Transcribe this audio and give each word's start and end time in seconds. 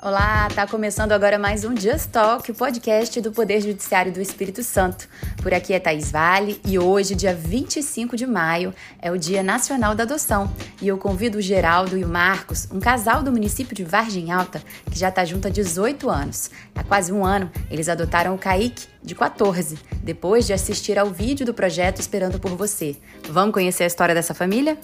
Olá, 0.00 0.46
tá 0.54 0.64
começando 0.64 1.10
agora 1.10 1.40
mais 1.40 1.64
um 1.64 1.76
Just 1.76 2.10
Talk, 2.12 2.48
o 2.48 2.54
podcast 2.54 3.20
do 3.20 3.32
Poder 3.32 3.60
Judiciário 3.60 4.12
do 4.12 4.20
Espírito 4.20 4.62
Santo. 4.62 5.08
Por 5.42 5.52
aqui 5.52 5.74
é 5.74 5.80
Thaís 5.80 6.12
Vale 6.12 6.60
e 6.64 6.78
hoje, 6.78 7.16
dia 7.16 7.34
25 7.34 8.16
de 8.16 8.24
maio, 8.24 8.72
é 9.02 9.10
o 9.10 9.18
Dia 9.18 9.42
Nacional 9.42 9.96
da 9.96 10.04
Adoção. 10.04 10.54
E 10.80 10.86
eu 10.86 10.98
convido 10.98 11.38
o 11.38 11.42
Geraldo 11.42 11.98
e 11.98 12.04
o 12.04 12.08
Marcos, 12.08 12.68
um 12.70 12.78
casal 12.78 13.24
do 13.24 13.32
município 13.32 13.74
de 13.74 13.82
Vargem 13.82 14.30
Alta, 14.30 14.62
que 14.88 14.96
já 14.96 15.10
tá 15.10 15.24
junto 15.24 15.48
há 15.48 15.50
18 15.50 16.08
anos. 16.08 16.48
Há 16.76 16.84
quase 16.84 17.12
um 17.12 17.26
ano, 17.26 17.50
eles 17.68 17.88
adotaram 17.88 18.36
o 18.36 18.38
Kaique, 18.38 18.86
de 19.02 19.16
14, 19.16 19.80
depois 20.00 20.46
de 20.46 20.52
assistir 20.52 20.96
ao 20.96 21.10
vídeo 21.10 21.44
do 21.44 21.52
projeto 21.52 21.98
Esperando 21.98 22.38
por 22.38 22.52
Você. 22.52 22.96
Vamos 23.28 23.52
conhecer 23.52 23.82
a 23.82 23.88
história 23.88 24.14
dessa 24.14 24.32
família? 24.32 24.78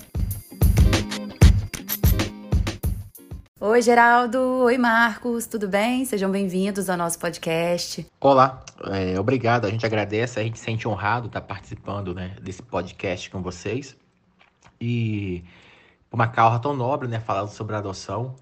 Oi, 3.67 3.81
Geraldo. 3.81 4.39
Oi, 4.39 4.77
Marcos. 4.77 5.47
Tudo 5.47 5.67
bem? 5.67 6.05
Sejam 6.05 6.31
bem-vindos 6.31 6.91
ao 6.91 6.99
nosso 6.99 7.19
podcast. 7.19 8.07
Olá, 8.21 8.63
é, 8.89 9.19
obrigado. 9.19 9.65
A 9.65 9.71
gente 9.71 9.87
agradece, 9.87 10.39
a 10.39 10.43
gente 10.43 10.59
se 10.59 10.67
sente 10.67 10.87
honrado 10.87 11.29
estar 11.29 11.41
participando 11.41 12.15
né, 12.15 12.37
desse 12.43 12.63
podcast 12.63 13.31
com 13.31 13.41
vocês. 13.41 13.97
E 14.79 15.43
uma 16.13 16.29
causa 16.29 16.59
tão 16.59 16.77
nobre, 16.77 17.09
né, 17.09 17.21
falando 17.21 17.49
sobre 17.49 17.75
adoção. 17.75 18.35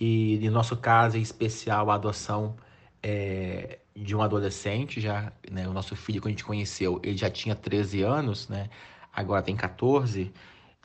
E 0.00 0.38
no 0.44 0.52
nosso 0.52 0.76
caso 0.76 1.18
em 1.18 1.22
especial, 1.22 1.90
a 1.90 1.96
adoção 1.96 2.54
é, 3.02 3.80
de 3.96 4.14
um 4.14 4.22
adolescente, 4.22 5.00
já, 5.00 5.32
né, 5.50 5.66
o 5.66 5.72
nosso 5.72 5.96
filho 5.96 6.22
que 6.22 6.28
a 6.28 6.30
gente 6.30 6.44
conheceu, 6.44 7.00
ele 7.02 7.16
já 7.16 7.28
tinha 7.28 7.56
13 7.56 8.02
anos, 8.02 8.48
né, 8.48 8.70
agora 9.12 9.42
tem 9.42 9.56
14. 9.56 10.32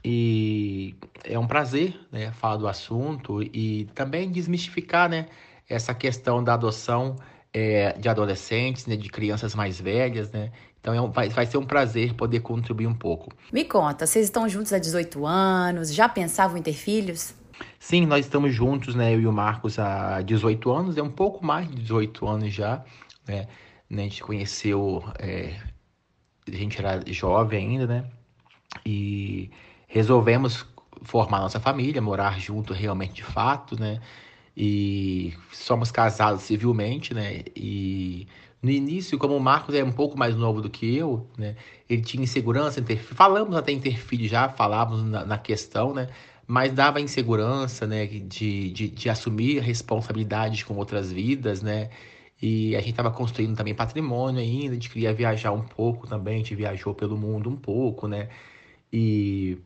E 0.04 0.96
é 1.24 1.40
um 1.40 1.48
prazer 1.48 1.98
né, 2.12 2.32
falar 2.32 2.58
do 2.58 2.68
assunto 2.68 3.42
e 3.42 3.86
também 3.96 4.30
desmistificar 4.30 5.10
né, 5.10 5.28
essa 5.70 5.94
questão 5.94 6.44
da 6.44 6.56
adoção 6.56 7.16
é, 7.54 7.94
de 7.94 8.10
adolescentes, 8.10 8.86
né, 8.86 8.98
de 8.98 9.08
crianças 9.10 9.56
mais 9.56 9.80
velhas. 9.80 10.30
Né? 10.32 10.52
Então 10.82 10.94
é 10.94 11.02
um, 11.02 11.10
vai, 11.10 11.30
vai 11.30 11.46
ser 11.46 11.58
um 11.58 11.66
prazer 11.66 12.14
poder 12.16 12.42
contribuir 12.42 12.88
um 12.88 12.94
pouco. 12.94 13.32
Me 13.52 13.64
conta, 13.64 14.06
vocês 14.06 14.26
estão 14.26 14.50
juntos 14.50 14.74
há 14.74 14.80
18 14.80 15.26
anos, 15.26 15.94
já 15.94 16.10
pensavam 16.10 16.58
em 16.58 16.62
ter 16.62 16.74
filhos? 16.74 17.34
Sim, 17.80 18.06
nós 18.06 18.26
estamos 18.26 18.54
juntos, 18.54 18.96
né, 18.96 19.14
eu 19.14 19.22
e 19.22 19.28
o 19.28 19.32
Marcos, 19.32 19.80
há 19.80 20.22
18 20.22 20.72
anos, 20.72 20.98
é 20.98 21.04
um 21.04 21.12
pouco 21.12 21.46
mais 21.46 21.70
de 21.70 21.76
18 21.76 22.28
anos 22.28 22.54
já. 22.54 22.84
Né? 23.26 23.48
A 23.90 23.96
gente 23.96 24.22
conheceu, 24.22 25.04
é, 25.20 25.56
a 26.48 26.56
gente 26.56 26.78
era 26.80 27.02
jovem 27.08 27.70
ainda, 27.70 27.88
né? 27.88 28.06
E 28.86 29.52
resolvemos 29.94 30.66
formar 31.04 31.40
nossa 31.40 31.60
família, 31.60 32.02
morar 32.02 32.40
junto 32.40 32.74
realmente 32.74 33.14
de 33.14 33.24
fato, 33.24 33.80
né? 33.80 34.02
E 34.58 35.34
somos 35.52 35.92
casados 35.92 36.42
civilmente, 36.42 37.14
né? 37.14 37.44
E 37.56 38.28
no 38.60 38.72
início, 38.72 39.20
como 39.20 39.38
o 39.38 39.40
Marcos 39.40 39.76
é 39.76 39.84
um 39.84 39.92
pouco 39.92 40.18
mais 40.18 40.36
novo 40.36 40.62
do 40.64 40.70
que 40.70 40.98
eu, 40.98 41.28
né? 41.38 41.56
Ele 41.88 42.02
tinha 42.02 42.24
insegurança 42.24 42.80
em 42.80 42.84
ter 42.84 42.98
Falamos 42.98 43.56
até 43.56 43.72
em 43.72 43.80
ter 43.80 43.96
filho 44.00 44.28
já, 44.28 44.50
falávamos 44.50 45.04
na, 45.04 45.26
na 45.26 45.38
questão, 45.38 45.94
né? 45.94 46.10
Mas 46.48 46.74
dava 46.74 47.00
insegurança, 47.00 47.86
né? 47.86 48.08
De, 48.08 48.72
de, 48.72 48.90
de 48.90 49.10
assumir 49.12 49.60
responsabilidades 49.60 50.64
com 50.64 50.76
outras 50.76 51.12
vidas, 51.12 51.62
né? 51.62 51.92
E 52.42 52.76
a 52.76 52.80
gente 52.80 52.92
estava 52.92 53.12
construindo 53.12 53.56
também 53.56 53.76
patrimônio 53.76 54.42
ainda, 54.42 54.72
a 54.72 54.74
gente 54.74 54.90
queria 54.90 55.14
viajar 55.14 55.52
um 55.52 55.62
pouco 55.62 56.08
também, 56.08 56.36
a 56.36 56.38
gente 56.40 56.56
viajou 56.56 56.96
pelo 56.96 57.16
mundo 57.16 57.48
um 57.48 57.56
pouco, 57.56 58.08
né? 58.08 58.30
E 58.92 59.60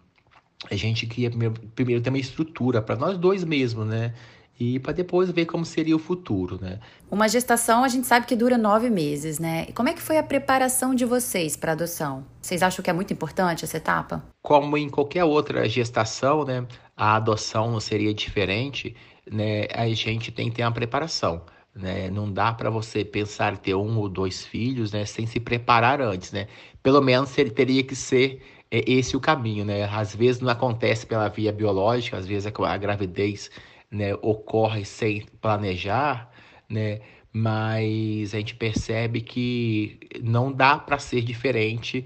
a 0.69 0.75
gente 0.75 1.05
queria 1.05 1.29
primeiro, 1.29 1.53
primeiro 1.75 2.01
ter 2.01 2.09
uma 2.09 2.17
estrutura 2.17 2.81
para 2.81 2.95
nós 2.95 3.17
dois 3.17 3.43
mesmo, 3.43 3.85
né? 3.85 4.13
E 4.59 4.79
para 4.79 4.91
depois 4.91 5.29
ver 5.29 5.45
como 5.45 5.63
seria 5.63 5.95
o 5.95 5.99
futuro, 5.99 6.57
né? 6.59 6.79
Uma 7.11 7.29
gestação 7.29 7.83
a 7.83 7.87
gente 7.87 8.07
sabe 8.07 8.25
que 8.25 8.35
dura 8.35 8.57
nove 8.57 8.89
meses, 8.89 9.37
né? 9.37 9.67
Como 9.75 9.87
é 9.87 9.93
que 9.93 10.01
foi 10.01 10.17
a 10.17 10.23
preparação 10.23 10.95
de 10.95 11.05
vocês 11.05 11.55
para 11.55 11.73
adoção? 11.73 12.25
Vocês 12.41 12.63
acham 12.63 12.83
que 12.83 12.89
é 12.89 12.93
muito 12.93 13.13
importante 13.13 13.63
essa 13.63 13.77
etapa? 13.77 14.23
Como 14.41 14.75
em 14.75 14.89
qualquer 14.89 15.23
outra 15.23 15.69
gestação, 15.69 16.43
né? 16.43 16.65
A 16.95 17.17
adoção 17.17 17.69
não 17.69 17.79
seria 17.79 18.11
diferente, 18.11 18.95
né? 19.31 19.67
A 19.75 19.87
gente 19.89 20.31
tem 20.31 20.49
que 20.49 20.55
ter 20.55 20.63
uma 20.63 20.71
preparação. 20.71 21.43
Né? 21.75 22.09
Não 22.09 22.31
dá 22.31 22.51
para 22.51 22.71
você 22.71 23.05
pensar 23.05 23.55
ter 23.55 23.75
um 23.75 23.99
ou 23.99 24.09
dois 24.09 24.43
filhos, 24.43 24.91
né, 24.91 25.05
sem 25.05 25.27
se 25.27 25.39
preparar 25.39 26.01
antes, 26.01 26.31
né? 26.31 26.47
Pelo 26.81 27.01
menos 27.01 27.37
ele 27.37 27.51
teria 27.51 27.83
que 27.83 27.95
ser 27.95 28.41
é 28.71 28.83
esse 28.91 29.15
o 29.15 29.19
caminho, 29.19 29.65
né? 29.65 29.83
Às 29.85 30.15
vezes 30.15 30.41
não 30.41 30.49
acontece 30.49 31.05
pela 31.05 31.27
via 31.29 31.51
biológica, 31.51 32.17
às 32.17 32.25
vezes 32.27 32.47
a 32.47 32.77
gravidez 32.77 33.49
né, 33.91 34.13
ocorre 34.21 34.85
sem 34.85 35.25
planejar, 35.41 36.29
né? 36.69 37.01
Mas 37.31 38.33
a 38.33 38.37
gente 38.39 38.55
percebe 38.55 39.21
que 39.21 39.99
não 40.23 40.51
dá 40.51 40.77
para 40.77 40.97
ser 40.97 41.21
diferente 41.21 42.05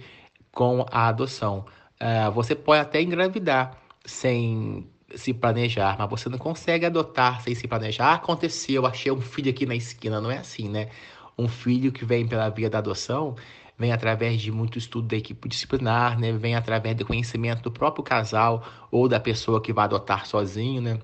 com 0.51 0.85
a 0.91 1.07
adoção. 1.07 1.65
Uh, 2.01 2.31
você 2.31 2.55
pode 2.55 2.81
até 2.81 3.01
engravidar 3.01 3.77
sem 4.05 4.89
se 5.15 5.33
planejar, 5.33 5.95
mas 5.97 6.09
você 6.09 6.29
não 6.29 6.37
consegue 6.37 6.85
adotar 6.85 7.41
sem 7.41 7.55
se 7.55 7.67
planejar. 7.67 8.07
Ah, 8.07 8.13
aconteceu, 8.15 8.85
achei 8.85 9.11
um 9.11 9.21
filho 9.21 9.51
aqui 9.51 9.65
na 9.65 9.75
esquina. 9.75 10.19
Não 10.19 10.31
é 10.31 10.37
assim, 10.37 10.69
né? 10.69 10.89
Um 11.37 11.47
filho 11.47 11.91
que 11.91 12.05
vem 12.05 12.27
pela 12.27 12.49
via 12.49 12.69
da 12.69 12.79
adoção, 12.79 13.35
vem 13.81 13.91
através 13.91 14.39
de 14.39 14.51
muito 14.51 14.77
estudo 14.77 15.07
da 15.07 15.17
equipe 15.17 15.49
disciplinar, 15.49 16.19
né? 16.19 16.31
Vem 16.31 16.55
através 16.55 16.95
do 16.95 17.03
conhecimento 17.03 17.63
do 17.63 17.71
próprio 17.71 18.03
casal 18.03 18.63
ou 18.91 19.09
da 19.09 19.19
pessoa 19.19 19.59
que 19.59 19.73
vai 19.73 19.85
adotar 19.85 20.27
sozinho, 20.27 20.79
né? 20.79 20.99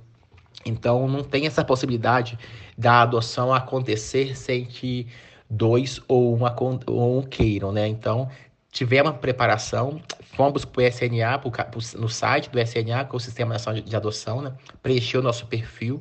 Então 0.64 1.08
não 1.08 1.24
tem 1.24 1.48
essa 1.48 1.66
possibilidade 1.66 2.38
da 2.78 3.02
adoção 3.02 3.52
acontecer 3.52 4.38
sem 4.38 4.64
que 4.64 5.08
dois 5.50 6.00
ou 6.08 6.36
uma 6.36 6.56
ou 6.86 7.18
um 7.18 7.24
queiram, 7.24 7.72
né? 7.72 7.88
Então 7.88 8.30
tivemos 8.72 9.18
preparação, 9.18 10.00
fomos 10.36 10.64
para 10.64 10.84
o 10.84 10.86
SNA, 10.86 11.40
pro, 11.40 12.00
no 12.00 12.08
site 12.08 12.48
do 12.52 12.60
SNA, 12.60 13.06
que 13.06 13.16
é 13.16 13.18
o 13.18 13.20
Sistema 13.20 13.54
Nacional 13.54 13.82
de 13.82 13.96
Adoção, 13.96 14.40
né? 14.40 14.54
Preencheu 14.84 15.20
o 15.22 15.24
nosso 15.24 15.48
perfil. 15.48 16.00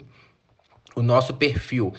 O 0.95 1.03
nosso 1.03 1.33
perfil 1.33 1.95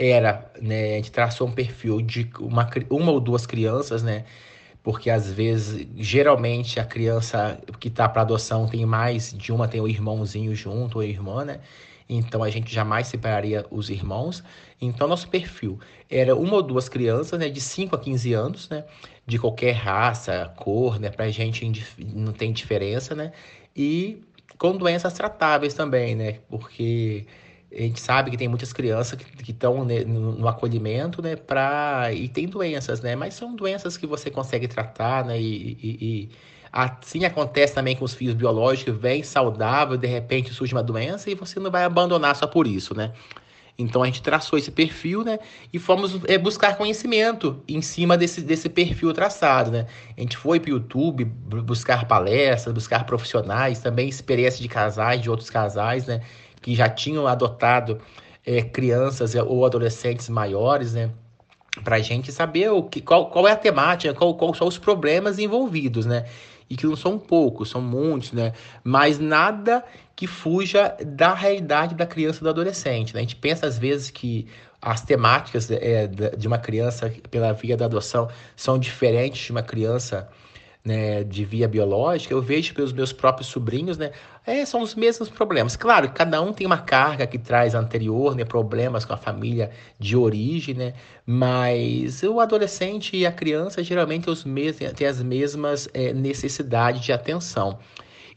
era, 0.00 0.50
né, 0.60 0.94
a 0.94 0.96
gente 0.96 1.12
traçou 1.12 1.46
um 1.46 1.52
perfil 1.52 2.00
de 2.00 2.30
uma, 2.40 2.68
uma 2.88 3.12
ou 3.12 3.20
duas 3.20 3.46
crianças, 3.46 4.02
né, 4.02 4.24
porque 4.82 5.10
às 5.10 5.30
vezes, 5.30 5.86
geralmente 5.96 6.80
a 6.80 6.84
criança 6.84 7.60
que 7.78 7.88
está 7.88 8.08
para 8.08 8.22
adoção 8.22 8.66
tem 8.66 8.86
mais 8.86 9.30
de 9.30 9.52
uma, 9.52 9.68
tem 9.68 9.80
o 9.80 9.86
irmãozinho 9.86 10.54
junto, 10.54 10.96
ou 10.96 11.02
a 11.02 11.06
irmã, 11.06 11.44
né, 11.44 11.60
então 12.08 12.42
a 12.42 12.48
gente 12.48 12.74
jamais 12.74 13.08
separaria 13.08 13.64
os 13.70 13.90
irmãos. 13.90 14.42
Então 14.80 15.06
nosso 15.06 15.28
perfil 15.28 15.78
era 16.10 16.34
uma 16.34 16.54
ou 16.54 16.62
duas 16.62 16.88
crianças, 16.88 17.38
né, 17.38 17.50
de 17.50 17.60
5 17.60 17.94
a 17.94 17.98
15 17.98 18.32
anos, 18.32 18.68
né, 18.70 18.84
de 19.26 19.38
qualquer 19.38 19.72
raça, 19.72 20.50
cor, 20.56 20.98
né, 20.98 21.10
pra 21.10 21.28
gente 21.28 21.70
não 21.98 22.32
tem 22.32 22.52
diferença, 22.52 23.14
né, 23.14 23.32
e 23.76 24.22
com 24.56 24.76
doenças 24.76 25.12
tratáveis 25.12 25.74
também, 25.74 26.14
né, 26.16 26.38
porque 26.48 27.26
a 27.72 27.82
gente 27.82 28.00
sabe 28.00 28.30
que 28.30 28.36
tem 28.36 28.48
muitas 28.48 28.72
crianças 28.72 29.18
que 29.18 29.52
estão 29.52 29.84
né, 29.84 30.04
no, 30.04 30.32
no, 30.32 30.48
acolhimento, 30.48 31.22
né, 31.22 31.36
pra, 31.36 32.12
e 32.12 32.28
tem 32.28 32.48
doenças, 32.48 33.00
né, 33.00 33.14
mas 33.14 33.34
são 33.34 33.54
doenças 33.54 33.96
que 33.96 34.06
você 34.06 34.28
consegue 34.28 34.66
tratar, 34.66 35.24
né, 35.24 35.40
e, 35.40 35.78
e, 35.80 35.98
e 36.00 36.30
assim 36.72 37.24
acontece 37.24 37.74
também 37.74 37.94
com 37.94 38.04
os 38.04 38.12
filhos 38.12 38.34
biológicos, 38.34 38.96
vem 38.96 39.22
saudável, 39.22 39.96
de 39.96 40.06
repente 40.06 40.52
surge 40.52 40.74
uma 40.74 40.82
doença 40.82 41.30
e 41.30 41.34
você 41.34 41.60
não 41.60 41.70
vai 41.70 41.84
abandonar 41.84 42.34
só 42.34 42.46
por 42.46 42.66
isso, 42.66 42.94
né. 42.94 43.12
Então 43.78 44.02
a 44.02 44.06
gente 44.06 44.20
traçou 44.20 44.58
esse 44.58 44.70
perfil, 44.70 45.24
né, 45.24 45.38
e 45.72 45.78
fomos 45.78 46.20
é, 46.26 46.36
buscar 46.36 46.76
conhecimento 46.76 47.62
em 47.68 47.80
cima 47.80 48.16
desse, 48.18 48.42
desse 48.42 48.68
perfil 48.68 49.12
traçado, 49.12 49.70
né. 49.70 49.86
A 50.16 50.20
gente 50.20 50.36
foi 50.36 50.58
para 50.58 50.70
o 50.70 50.74
YouTube 50.74 51.24
buscar 51.24 52.04
palestras, 52.06 52.74
buscar 52.74 53.06
profissionais, 53.06 53.78
também 53.78 54.08
experiência 54.08 54.60
de 54.60 54.68
casais, 54.68 55.22
de 55.22 55.30
outros 55.30 55.48
casais, 55.48 56.06
né, 56.06 56.20
que 56.60 56.74
já 56.74 56.88
tinham 56.88 57.26
adotado 57.26 58.00
é, 58.44 58.62
crianças 58.62 59.34
ou 59.34 59.64
adolescentes 59.64 60.28
maiores, 60.28 60.94
né? 60.94 61.10
Para 61.84 61.96
a 61.96 62.00
gente 62.00 62.32
saber 62.32 62.70
o 62.70 62.82
que, 62.82 63.00
qual, 63.00 63.30
qual 63.30 63.46
é 63.46 63.52
a 63.52 63.56
temática, 63.56 64.12
qual, 64.12 64.34
qual 64.34 64.54
são 64.54 64.66
os 64.66 64.78
problemas 64.78 65.38
envolvidos, 65.38 66.04
né? 66.04 66.26
E 66.68 66.76
que 66.76 66.86
não 66.86 66.96
são 66.96 67.18
poucos, 67.18 67.70
são 67.70 67.80
muitos, 67.80 68.32
né? 68.32 68.52
Mas 68.84 69.18
nada 69.18 69.84
que 70.14 70.26
fuja 70.26 70.94
da 71.04 71.32
realidade 71.32 71.94
da 71.94 72.06
criança 72.06 72.40
e 72.40 72.42
do 72.42 72.50
adolescente. 72.50 73.14
Né? 73.14 73.20
A 73.20 73.22
gente 73.22 73.36
pensa 73.36 73.66
às 73.66 73.78
vezes 73.78 74.10
que 74.10 74.46
as 74.82 75.00
temáticas 75.00 75.70
é, 75.70 76.06
de 76.06 76.46
uma 76.46 76.58
criança 76.58 77.10
pela 77.30 77.52
via 77.52 77.76
da 77.76 77.86
adoção 77.86 78.28
são 78.54 78.78
diferentes 78.78 79.46
de 79.46 79.50
uma 79.50 79.62
criança 79.62 80.28
né, 80.84 81.22
de 81.24 81.44
via 81.44 81.68
biológica, 81.68 82.32
eu 82.32 82.40
vejo 82.40 82.74
pelos 82.74 82.92
meus 82.92 83.12
próprios 83.12 83.48
sobrinhos, 83.48 83.98
né, 83.98 84.12
é, 84.46 84.64
são 84.64 84.80
os 84.80 84.94
mesmos 84.94 85.28
problemas. 85.28 85.76
Claro, 85.76 86.10
cada 86.10 86.40
um 86.40 86.52
tem 86.52 86.66
uma 86.66 86.78
carga 86.78 87.26
que 87.26 87.38
traz 87.38 87.74
anterior, 87.74 88.34
né, 88.34 88.44
problemas 88.44 89.04
com 89.04 89.12
a 89.12 89.16
família 89.16 89.70
de 89.98 90.16
origem, 90.16 90.74
né, 90.74 90.94
mas 91.26 92.22
o 92.22 92.40
adolescente 92.40 93.16
e 93.16 93.26
a 93.26 93.32
criança 93.32 93.82
geralmente 93.82 94.26
mesmos, 94.46 94.92
têm 94.94 95.06
as 95.06 95.22
mesmas 95.22 95.88
é, 95.92 96.12
necessidades 96.12 97.02
de 97.02 97.12
atenção. 97.12 97.78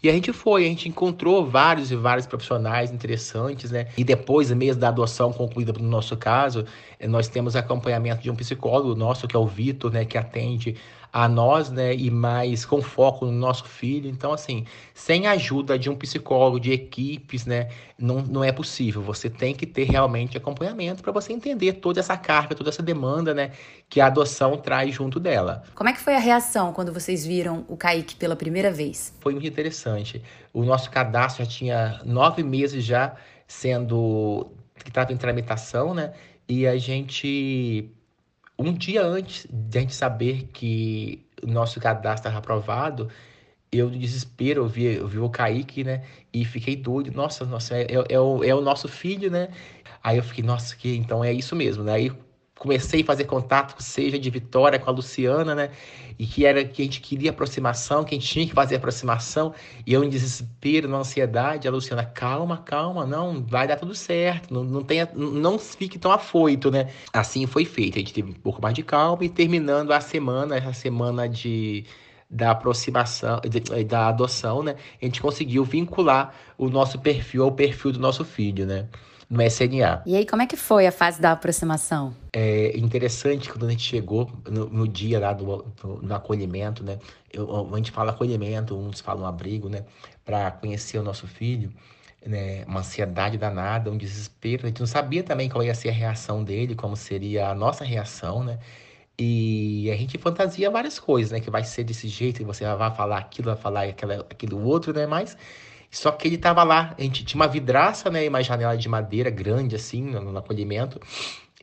E 0.04 0.10
a 0.10 0.12
gente 0.12 0.34
foi, 0.34 0.66
a 0.66 0.68
gente 0.68 0.90
encontrou 0.90 1.50
vários 1.50 1.90
e 1.90 1.96
vários 1.96 2.28
profissionais 2.28 2.92
interessantes, 2.92 3.72
né? 3.72 3.88
E 3.98 4.04
depois 4.04 4.52
mesmo 4.52 4.82
da 4.82 4.90
adoção 4.90 5.32
concluída 5.32 5.72
no 5.72 5.88
nosso 5.88 6.18
caso, 6.18 6.66
nós 7.08 7.30
temos 7.30 7.56
acompanhamento 7.56 8.22
de 8.22 8.30
um 8.30 8.36
psicólogo 8.36 8.96
nosso, 8.96 9.30
que 9.30 9.36
é 9.38 9.40
o 9.40 9.48
Vitor, 9.48 9.94
né? 9.94 10.04
Que 10.04 10.18
atende 10.18 10.76
a 11.14 11.28
nós, 11.28 11.70
né, 11.70 11.94
e 11.94 12.10
mais 12.10 12.66
com 12.66 12.82
foco 12.82 13.28
no 13.28 13.32
nosso 13.32 13.66
filho. 13.66 14.10
Então, 14.10 14.34
assim, 14.34 14.66
sem 14.96 15.28
a 15.28 15.32
ajuda 15.34 15.78
de 15.78 15.88
um 15.88 15.96
psicólogo, 15.96 16.60
de 16.60 16.72
equipes, 16.72 17.46
né, 17.46 17.70
não, 18.00 18.24
não 18.24 18.44
é 18.44 18.52
possível. 18.52 19.00
Você 19.04 19.30
tem 19.30 19.54
que 19.54 19.68
ter 19.68 19.84
realmente 19.84 20.36
acompanhamento 20.36 21.04
para 21.04 21.12
você 21.12 21.32
entender 21.32 21.74
toda 21.74 22.00
essa 22.00 22.18
carga, 22.18 22.56
toda 22.56 22.72
essa 22.72 22.82
demanda, 22.82 23.32
né, 23.32 23.52
que 23.88 24.02
a 24.02 24.08
adoção 24.08 24.58
traz 24.58 24.96
junto 24.96 25.20
dela. 25.20 25.62
Como 25.76 25.88
é 25.88 25.94
que 25.94 26.00
foi 26.00 26.16
a 26.16 26.20
reação 26.20 26.74
quando 26.74 26.92
vocês 26.92 27.24
viram 27.24 27.64
o 27.68 27.78
Kaique 27.78 28.16
pela 28.16 28.36
primeira 28.36 28.72
vez? 28.72 29.16
Foi 29.22 29.34
muito 29.34 29.46
interessante. 29.48 30.20
O 30.52 30.64
nosso 30.64 30.90
cadastro 30.90 31.46
já 31.46 31.50
tinha 31.50 32.02
nove 32.04 32.42
meses 32.42 32.84
já 32.84 33.16
sendo 33.48 34.52
que 34.84 34.90
estava 34.90 35.14
em 35.14 35.18
tramitação, 35.18 35.94
né? 35.94 36.14
E 36.50 36.66
a 36.66 36.76
gente 36.76 37.94
um 38.58 38.74
dia 38.74 39.04
antes 39.04 39.48
de 39.50 39.78
a 39.78 39.82
gente 39.82 39.96
saber 39.96 40.50
que 40.54 41.26
o 41.42 41.48
nosso 41.48 41.80
cadastro 41.80 42.30
estava 42.30 42.38
aprovado, 42.38 43.10
eu, 43.72 43.90
no 43.90 43.98
desespero, 43.98 44.62
eu 44.62 44.68
vi, 44.68 44.86
eu 44.86 45.08
vi 45.08 45.20
o 45.20 45.30
Kaique, 45.30 45.84
né? 45.84 46.04
E 46.32 46.46
fiquei 46.46 46.76
doido. 46.76 47.12
Nossa, 47.12 47.46
nossa, 47.46 47.76
é, 47.76 47.84
é, 47.84 48.14
é, 48.16 48.20
o, 48.20 48.44
é 48.44 48.54
o 48.54 48.62
nosso 48.62 48.88
filho, 48.88 49.32
né? 49.32 49.50
Aí 50.04 50.18
eu 50.18 50.24
fiquei, 50.24 50.44
nossa, 50.44 50.76
que 50.76 50.96
então 50.96 51.24
é 51.24 51.34
isso 51.34 51.56
mesmo, 51.56 51.84
né? 51.84 51.94
Aí 51.94 52.12
comecei 52.64 53.02
a 53.02 53.06
fazer 53.06 53.26
contato, 53.26 53.76
seja 53.84 54.18
de 54.18 54.30
Vitória 54.30 54.80
com 54.80 54.90
a 54.90 54.94
Luciana, 54.94 55.54
né? 55.54 55.70
E 56.18 56.26
que 56.26 56.46
era 56.46 56.64
que 56.64 56.82
a 56.82 56.86
gente 56.86 57.02
queria 57.02 57.32
aproximação, 57.32 58.06
que 58.06 58.16
a 58.16 58.18
gente 58.18 58.32
tinha 58.32 58.48
que 58.48 58.54
fazer 58.54 58.76
aproximação. 58.78 59.54
E 59.86 59.94
eu 59.94 60.02
em 60.04 60.10
desespero, 60.10 60.88
na 60.88 61.00
ansiedade, 61.00 61.68
a 61.68 61.72
Luciana, 61.72 62.06
calma, 62.06 62.58
calma, 62.58 63.06
não, 63.06 63.44
vai 63.44 63.68
dar 63.68 63.76
tudo 63.76 63.94
certo, 63.94 64.54
não, 64.54 64.64
não, 64.64 64.82
tenha, 64.82 65.10
não 65.14 65.60
fique 65.60 66.00
tão 66.00 66.12
afoito, 66.12 66.72
né? 66.72 66.90
Assim 67.12 67.46
foi 67.46 67.66
feito, 67.66 67.98
a 67.98 68.00
gente 68.00 68.14
teve 68.14 68.32
um 68.32 68.36
pouco 68.36 68.62
mais 68.62 68.74
de 68.74 68.84
calma 68.84 69.26
e 69.26 69.30
terminando 69.30 69.92
a 69.92 70.00
semana, 70.00 70.56
essa 70.56 70.74
semana 70.74 71.28
de 71.28 71.84
da 72.30 72.50
aproximação, 72.50 73.40
da 73.88 74.08
adoção, 74.08 74.64
né? 74.64 74.76
A 75.00 75.06
gente 75.06 75.22
conseguiu 75.22 75.64
vincular 75.64 76.34
o 76.58 76.68
nosso 76.68 76.98
perfil 77.00 77.44
ao 77.44 77.52
perfil 77.52 77.92
do 77.92 78.00
nosso 78.00 78.26
filho, 78.26 78.66
né? 78.66 78.88
No 79.34 79.42
SNA. 79.42 80.04
E 80.06 80.16
aí, 80.16 80.26
como 80.28 80.44
é 80.44 80.46
que 80.46 80.56
foi 80.56 80.86
a 80.86 80.92
fase 80.92 81.20
da 81.20 81.32
aproximação? 81.32 82.14
É 82.32 82.78
interessante 82.78 83.50
quando 83.50 83.66
a 83.66 83.72
gente 83.72 83.84
chegou 83.84 84.32
no, 84.48 84.70
no 84.70 84.88
dia 84.88 85.20
lá 85.20 85.34
do, 85.34 85.66
do, 85.82 85.96
do 85.96 86.14
acolhimento, 86.14 86.84
né? 86.84 87.00
Eu, 87.32 87.74
a 87.74 87.78
gente 87.78 87.90
fala 87.90 88.12
acolhimento, 88.12 88.78
uns 88.78 89.00
falam 89.00 89.26
abrigo, 89.26 89.70
né? 89.70 89.86
Para 90.24 90.52
conhecer 90.52 91.00
o 91.00 91.04
nosso 91.04 91.26
filho, 91.26 91.74
né? 92.24 92.64
Uma 92.68 92.82
ansiedade 92.82 93.36
danada, 93.36 93.90
um 93.90 93.98
desespero. 93.98 94.66
A 94.66 94.68
gente 94.68 94.80
não 94.80 94.88
sabia 94.88 95.24
também 95.24 95.50
qual 95.50 95.64
ia 95.64 95.74
ser 95.74 95.90
a 95.90 95.94
reação 95.94 96.44
dele, 96.44 96.76
como 96.76 96.96
seria 96.96 97.50
a 97.50 97.56
nossa 97.56 97.84
reação, 97.84 98.44
né? 98.44 98.60
E 99.18 99.90
a 99.92 99.96
gente 99.96 100.16
fantasia 100.20 100.70
várias 100.70 101.00
coisas, 101.00 101.32
né? 101.32 101.40
Que 101.40 101.50
vai 101.50 101.64
ser 101.64 101.84
desse 101.84 102.08
jeito, 102.08 102.38
que 102.38 102.44
você 102.44 102.66
vai 102.76 102.96
falar 102.96 103.18
aquilo, 103.18 103.48
vai 103.48 103.58
falar 103.58 103.84
aquela, 103.86 104.16
aquilo 104.30 104.64
outro, 104.64 104.94
né? 104.94 105.08
Mas 105.08 105.36
só 105.94 106.12
que 106.12 106.28
ele 106.28 106.40
tava 106.40 106.64
lá, 106.64 106.96
a 106.98 107.02
gente 107.04 107.24
tinha 107.24 107.40
uma 107.40 107.48
vidraça, 107.48 108.10
né? 108.10 108.26
E 108.26 108.28
uma 108.28 108.42
janela 108.42 108.76
de 108.76 108.90
madeira 108.90 109.30
grande, 109.30 109.76
assim, 109.76 110.02
no, 110.02 110.32
no 110.32 110.38
acolhimento. 110.40 111.00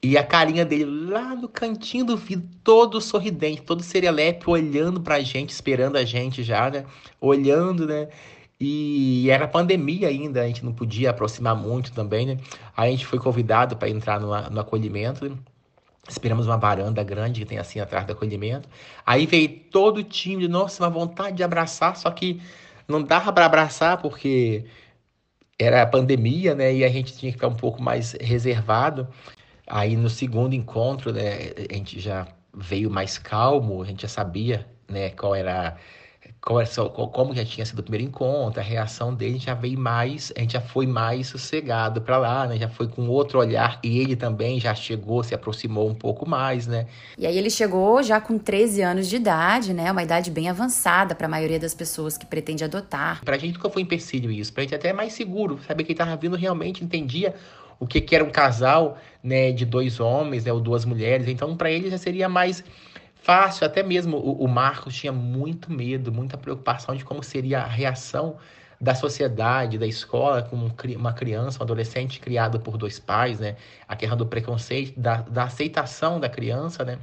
E 0.01 0.17
a 0.17 0.23
carinha 0.23 0.65
dele 0.65 0.85
lá 0.85 1.35
no 1.35 1.49
cantinho 1.49 2.05
do 2.05 2.17
vidro, 2.17 2.49
todo 2.63 3.01
sorridente, 3.01 3.63
todo 3.63 3.83
serelepe, 3.83 4.49
olhando 4.49 5.01
pra 5.01 5.21
gente, 5.21 5.51
esperando 5.51 5.97
a 5.97 6.05
gente 6.05 6.45
já, 6.45 6.71
né? 6.71 6.85
Olhando, 7.21 7.87
né? 7.89 8.09
E 8.59 9.29
era 9.29 9.49
pandemia 9.49 10.07
ainda, 10.07 10.43
a 10.43 10.47
gente 10.47 10.65
não 10.65 10.73
podia 10.73 11.11
aproximar 11.11 11.57
muito 11.57 11.93
também, 11.93 12.25
né? 12.25 12.39
Aí 12.77 12.91
a 12.91 12.93
gente 12.93 13.07
foi 13.07 13.19
convidado 13.19 13.77
para 13.77 13.91
entrar 13.91 14.21
no, 14.21 14.29
no 14.29 14.61
acolhimento. 14.61 15.29
Né? 15.29 15.37
Esperamos 16.09 16.47
uma 16.47 16.57
varanda 16.57 17.03
grande 17.03 17.41
que 17.41 17.47
tem 17.47 17.59
assim 17.59 17.81
atrás 17.81 18.07
do 18.07 18.13
acolhimento. 18.13 18.69
Aí 19.05 19.27
veio 19.27 19.49
todo 19.73 19.99
o 19.99 20.05
time, 20.05 20.47
nossa, 20.47 20.85
uma 20.85 20.91
vontade 20.91 21.37
de 21.37 21.43
abraçar, 21.43 21.97
só 21.97 22.11
que 22.13 22.41
não 22.91 23.03
dava 23.03 23.33
para 23.33 23.47
abraçar 23.47 23.99
porque 24.03 24.65
era 25.59 25.83
a 25.83 25.87
pandemia, 25.87 26.55
né? 26.55 26.75
E 26.75 26.85
a 26.85 26.89
gente 26.89 27.17
tinha 27.17 27.31
que 27.33 27.39
ficar 27.39 27.49
um 27.49 27.57
pouco 27.57 27.83
mais 27.83 28.13
reservado. 28.21 29.09
Aí 29.67 29.97
no 29.97 30.11
segundo 30.11 30.55
encontro, 30.55 31.13
né, 31.13 31.53
a 31.71 31.75
gente 31.75 32.01
já 32.01 32.27
veio 32.55 32.91
mais 32.91 33.19
calmo, 33.19 33.83
a 33.83 33.87
gente 33.87 34.03
já 34.03 34.09
sabia, 34.09 34.67
né, 34.89 35.11
qual 35.11 35.35
era 35.35 35.77
como 36.41 37.35
já 37.35 37.45
tinha 37.45 37.67
sido 37.67 37.81
o 37.81 37.83
primeiro 37.83 38.07
encontro, 38.07 38.61
a 38.61 38.63
reação 38.63 39.15
dele 39.15 39.39
já 39.39 39.55
veio 39.55 39.79
mais, 39.79 40.33
a 40.37 40.41
gente 40.41 40.55
já 40.55 40.61
foi 40.61 40.87
mais 40.87 41.29
sossegado 41.29 42.01
para 42.01 42.17
lá, 42.17 42.47
né? 42.47 42.57
Já 42.57 42.69
foi 42.69 42.89
com 42.89 43.09
outro 43.09 43.39
olhar 43.39 43.79
e 43.83 43.99
ele 43.99 44.17
também 44.17 44.59
já 44.59 44.75
chegou, 44.75 45.23
se 45.23 45.35
aproximou 45.35 45.89
um 45.89 45.95
pouco 45.95 46.29
mais, 46.29 46.67
né? 46.67 46.87
E 47.19 47.27
aí 47.27 47.37
ele 47.37 47.51
chegou 47.51 48.03
já 48.03 48.21
com 48.21 48.39
13 48.39 48.83
anos 48.83 49.09
de 49.09 49.17
idade, 49.17 49.75
né? 49.75 49.93
Uma 49.93 50.03
idade 50.03 50.31
bem 50.31 50.49
avançada 50.49 51.15
para 51.15 51.27
a 51.27 51.31
maioria 51.31 51.59
das 51.59 51.75
pessoas 51.75 52.17
que 52.17 52.25
pretende 52.25 52.65
adotar. 52.65 53.23
Pra 53.25 53.37
gente 53.37 53.55
nunca 53.55 53.69
foi 53.69 53.83
empecilho 53.83 54.31
isso, 54.31 54.53
pra 54.53 54.63
gente 54.63 54.75
até 54.75 54.89
é 54.89 54.93
mais 54.93 55.13
seguro, 55.13 55.61
saber 55.67 55.85
que 55.85 55.93
ele 55.93 55.99
tava 55.99 56.17
vindo 56.17 56.37
realmente 56.37 56.83
entendia 56.83 57.35
o 57.79 57.87
que, 57.87 58.01
que 58.01 58.15
era 58.15 58.23
um 58.23 58.31
casal, 58.31 58.99
né, 59.23 59.53
de 59.53 59.65
dois 59.65 60.01
homens, 60.01 60.45
né, 60.45 60.53
ou 60.53 60.61
duas 60.61 60.85
mulheres. 60.85 61.27
Então, 61.29 61.57
para 61.57 61.71
ele 61.71 61.91
já 61.91 61.97
seria 61.97 62.29
mais 62.29 62.63
fácil, 63.23 63.67
até 63.67 63.83
mesmo 63.83 64.17
o, 64.17 64.45
o 64.45 64.49
Marcos 64.49 64.95
tinha 64.95 65.13
muito 65.13 65.71
medo, 65.73 66.13
muita 66.13 66.37
preocupação 66.37 66.95
de 66.95 67.05
como 67.05 67.23
seria 67.23 67.61
a 67.61 67.67
reação 67.67 68.39
da 68.81 68.95
sociedade, 68.95 69.79
da 69.79 69.87
escola, 69.87 70.43
com 70.43 70.57
uma 70.97 71.13
criança, 71.13 71.61
um 71.61 71.63
adolescente 71.63 72.19
criado 72.19 72.59
por 72.61 72.79
dois 72.79 72.99
pais, 72.99 73.39
né? 73.39 73.57
A 73.87 73.95
questão 73.95 74.17
do 74.17 74.27
preconceito, 74.27 74.99
da, 74.99 75.23
da 75.23 75.45
aceitação 75.45 76.19
da 76.19 76.29
criança, 76.31 76.85
né? 76.85 76.99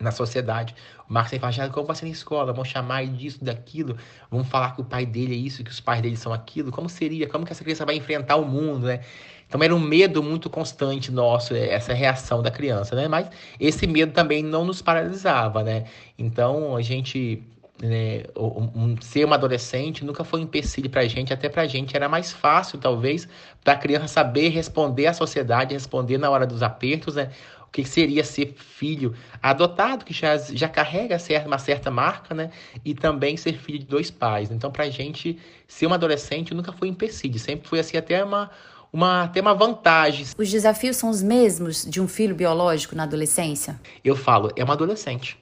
Na 0.00 0.10
sociedade. 0.10 0.74
O 1.08 1.12
Marcos 1.12 1.30
sempre 1.30 1.52
fala, 1.52 1.68
como 1.68 1.86
vai 1.86 1.96
na 2.02 2.08
escola? 2.08 2.52
Vão 2.54 2.64
chamar 2.64 3.02
ele 3.02 3.12
disso, 3.12 3.44
daquilo, 3.44 3.96
vão 4.30 4.42
falar 4.42 4.74
que 4.74 4.80
o 4.80 4.84
pai 4.84 5.04
dele 5.04 5.34
é 5.34 5.36
isso, 5.36 5.62
que 5.62 5.70
os 5.70 5.78
pais 5.78 6.00
dele 6.00 6.16
são 6.16 6.32
aquilo. 6.32 6.72
Como 6.72 6.88
seria? 6.88 7.28
Como 7.28 7.44
que 7.44 7.52
essa 7.52 7.62
criança 7.62 7.84
vai 7.84 7.96
enfrentar 7.96 8.36
o 8.36 8.46
mundo, 8.46 8.86
né? 8.86 9.00
Então 9.46 9.60
era 9.62 9.74
um 9.74 9.80
medo 9.80 10.22
muito 10.22 10.48
constante 10.48 11.10
nosso, 11.10 11.54
é, 11.54 11.70
essa 11.70 11.92
reação 11.92 12.40
da 12.40 12.50
criança, 12.50 12.94
né? 12.94 13.08
Mas 13.08 13.28
esse 13.58 13.86
medo 13.86 14.12
também 14.12 14.42
não 14.42 14.64
nos 14.64 14.80
paralisava, 14.80 15.64
né? 15.64 15.84
Então 16.16 16.76
a 16.76 16.82
gente 16.82 17.42
né, 17.82 18.24
um, 18.36 18.94
ser 19.00 19.24
uma 19.24 19.36
adolescente 19.36 20.04
nunca 20.04 20.22
foi 20.22 20.40
um 20.40 20.42
empecilho 20.44 20.90
para 20.90 21.00
a 21.00 21.08
gente, 21.08 21.32
até 21.32 21.48
para 21.48 21.62
a 21.62 21.66
gente 21.66 21.96
era 21.96 22.08
mais 22.08 22.32
fácil, 22.32 22.78
talvez, 22.78 23.26
para 23.64 23.72
a 23.72 23.76
criança 23.76 24.08
saber 24.08 24.50
responder 24.50 25.06
à 25.06 25.14
sociedade, 25.14 25.74
responder 25.74 26.18
na 26.18 26.30
hora 26.30 26.46
dos 26.46 26.62
apertos, 26.62 27.16
né? 27.16 27.30
O 27.70 27.72
que 27.72 27.84
seria 27.84 28.24
ser 28.24 28.52
filho 28.56 29.14
adotado, 29.40 30.04
que 30.04 30.12
já, 30.12 30.36
já 30.36 30.68
carrega 30.68 31.16
uma 31.46 31.58
certa 31.58 31.88
marca, 31.88 32.34
né? 32.34 32.50
E 32.84 32.94
também 32.94 33.36
ser 33.36 33.52
filho 33.52 33.78
de 33.78 33.86
dois 33.86 34.10
pais. 34.10 34.50
Então, 34.50 34.72
para 34.72 34.86
a 34.86 34.90
gente, 34.90 35.38
ser 35.68 35.86
uma 35.86 35.94
adolescente 35.94 36.52
nunca 36.52 36.72
foi 36.72 36.88
um 36.88 36.90
empecilho, 36.90 37.38
sempre 37.38 37.68
foi 37.68 37.78
assim, 37.78 37.96
até 37.96 38.24
uma 38.24 38.50
uma, 38.92 39.28
tem 39.28 39.40
uma 39.40 39.54
vantagem. 39.54 40.26
Os 40.36 40.50
desafios 40.50 40.96
são 40.96 41.10
os 41.10 41.22
mesmos 41.22 41.84
de 41.84 42.00
um 42.00 42.08
filho 42.08 42.34
biológico 42.34 42.96
na 42.96 43.04
adolescência? 43.04 43.80
Eu 44.04 44.16
falo, 44.16 44.50
é 44.56 44.64
uma 44.64 44.74
adolescente. 44.74 45.38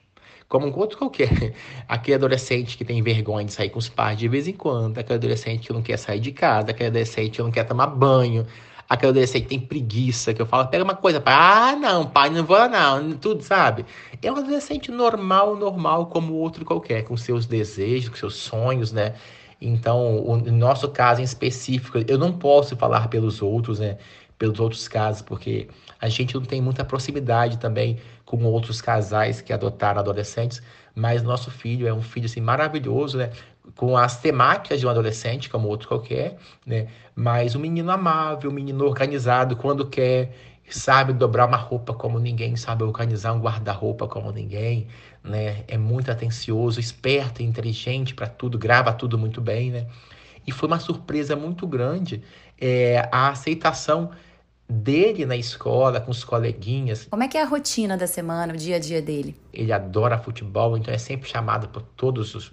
Como 0.47 0.67
um 0.67 0.77
outro 0.77 0.97
qualquer. 0.97 1.53
Aquele 1.87 2.15
adolescente 2.15 2.77
que 2.77 2.85
tem 2.85 3.01
vergonha 3.01 3.45
de 3.45 3.53
sair 3.53 3.69
com 3.69 3.79
os 3.79 3.89
pais 3.89 4.17
de 4.17 4.27
vez 4.27 4.47
em 4.47 4.53
quando, 4.53 4.97
aquele 4.97 5.17
adolescente 5.17 5.67
que 5.67 5.73
não 5.73 5.81
quer 5.81 5.97
sair 5.97 6.19
de 6.19 6.31
casa, 6.31 6.69
aquele 6.69 6.89
adolescente 6.89 7.31
que 7.31 7.41
não 7.41 7.51
quer 7.51 7.63
tomar 7.63 7.87
banho, 7.87 8.45
aquele 8.89 9.11
adolescente 9.11 9.47
tem 9.47 9.59
preguiça, 9.59 10.33
que 10.33 10.41
eu 10.41 10.47
falo, 10.47 10.67
pega 10.67 10.83
uma 10.83 10.95
coisa, 10.95 11.21
pai, 11.21 11.33
ah, 11.37 11.75
não, 11.75 12.07
pai, 12.07 12.31
não 12.31 12.43
vou 12.43 12.67
não, 12.67 13.13
tudo, 13.13 13.43
sabe? 13.43 13.85
É 14.19 14.31
um 14.31 14.35
adolescente 14.35 14.91
normal, 14.91 15.55
normal, 15.55 16.07
como 16.07 16.33
outro 16.33 16.65
qualquer, 16.65 17.03
com 17.03 17.15
seus 17.15 17.45
desejos, 17.45 18.09
com 18.09 18.15
seus 18.15 18.35
sonhos, 18.35 18.91
né? 18.91 19.13
Então, 19.61 20.19
o 20.25 20.37
nosso 20.51 20.89
caso 20.89 21.21
em 21.21 21.23
específico, 21.23 21.99
eu 22.07 22.17
não 22.17 22.31
posso 22.33 22.75
falar 22.75 23.09
pelos 23.09 23.41
outros, 23.41 23.79
né? 23.79 23.97
Pelos 24.39 24.59
outros 24.59 24.87
casos, 24.87 25.21
porque 25.21 25.67
a 26.01 26.09
gente 26.09 26.33
não 26.33 26.41
tem 26.41 26.61
muita 26.61 26.83
proximidade 26.83 27.59
também 27.59 27.99
com 28.25 28.43
outros 28.45 28.81
casais 28.81 29.41
que 29.41 29.53
adotaram 29.53 29.99
adolescentes, 29.99 30.61
mas 30.95 31.21
nosso 31.21 31.51
filho 31.51 31.87
é 31.87 31.93
um 31.93 32.01
filho 32.01 32.25
assim 32.25 32.41
maravilhoso, 32.41 33.17
né? 33.17 33.31
Com 33.75 33.97
as 33.97 34.19
temáticas 34.19 34.79
de 34.79 34.87
um 34.87 34.89
adolescente, 34.89 35.49
como 35.49 35.67
outro 35.67 35.87
qualquer, 35.87 36.37
né? 36.65 36.87
Mas 37.15 37.55
um 37.55 37.59
menino 37.59 37.91
amável, 37.91 38.49
um 38.49 38.53
menino 38.53 38.85
organizado 38.85 39.55
quando 39.55 39.85
quer, 39.87 40.35
sabe 40.69 41.13
dobrar 41.13 41.47
uma 41.47 41.57
roupa 41.57 41.93
como 41.93 42.19
ninguém, 42.19 42.55
sabe 42.55 42.83
organizar 42.83 43.33
um 43.33 43.39
guarda-roupa 43.39 44.07
como 44.07 44.31
ninguém, 44.31 44.87
né? 45.23 45.63
É 45.67 45.77
muito 45.77 46.11
atencioso, 46.11 46.79
esperto, 46.79 47.41
inteligente 47.41 48.13
para 48.13 48.27
tudo, 48.27 48.57
grava 48.57 48.93
tudo 48.93 49.17
muito 49.17 49.41
bem, 49.41 49.71
né? 49.71 49.87
E 50.45 50.51
foi 50.51 50.67
uma 50.67 50.79
surpresa 50.79 51.35
muito 51.35 51.67
grande 51.67 52.23
é, 52.59 53.07
a 53.11 53.29
aceitação 53.29 54.11
dele 54.67 55.25
na 55.25 55.35
escola, 55.35 55.99
com 55.99 56.11
os 56.11 56.23
coleguinhas. 56.23 57.07
Como 57.09 57.23
é 57.23 57.27
que 57.27 57.37
é 57.37 57.41
a 57.41 57.45
rotina 57.45 57.97
da 57.97 58.05
semana, 58.05 58.53
o 58.53 58.57
dia 58.57 58.75
a 58.75 58.79
dia 58.79 59.01
dele? 59.01 59.35
Ele 59.51 59.71
adora 59.71 60.17
futebol, 60.17 60.77
então 60.77 60.93
é 60.93 60.97
sempre 60.97 61.27
chamado 61.27 61.69
por 61.69 61.81
todos 61.81 62.35
os, 62.35 62.51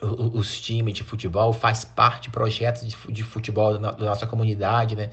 os 0.00 0.60
times 0.60 0.94
de 0.94 1.04
futebol, 1.04 1.52
faz 1.52 1.84
parte 1.84 2.30
projetos 2.30 2.96
de, 3.08 3.22
futebol 3.22 3.78
da 3.78 3.92
nossa 3.92 4.26
comunidade, 4.26 4.94
né? 4.94 5.10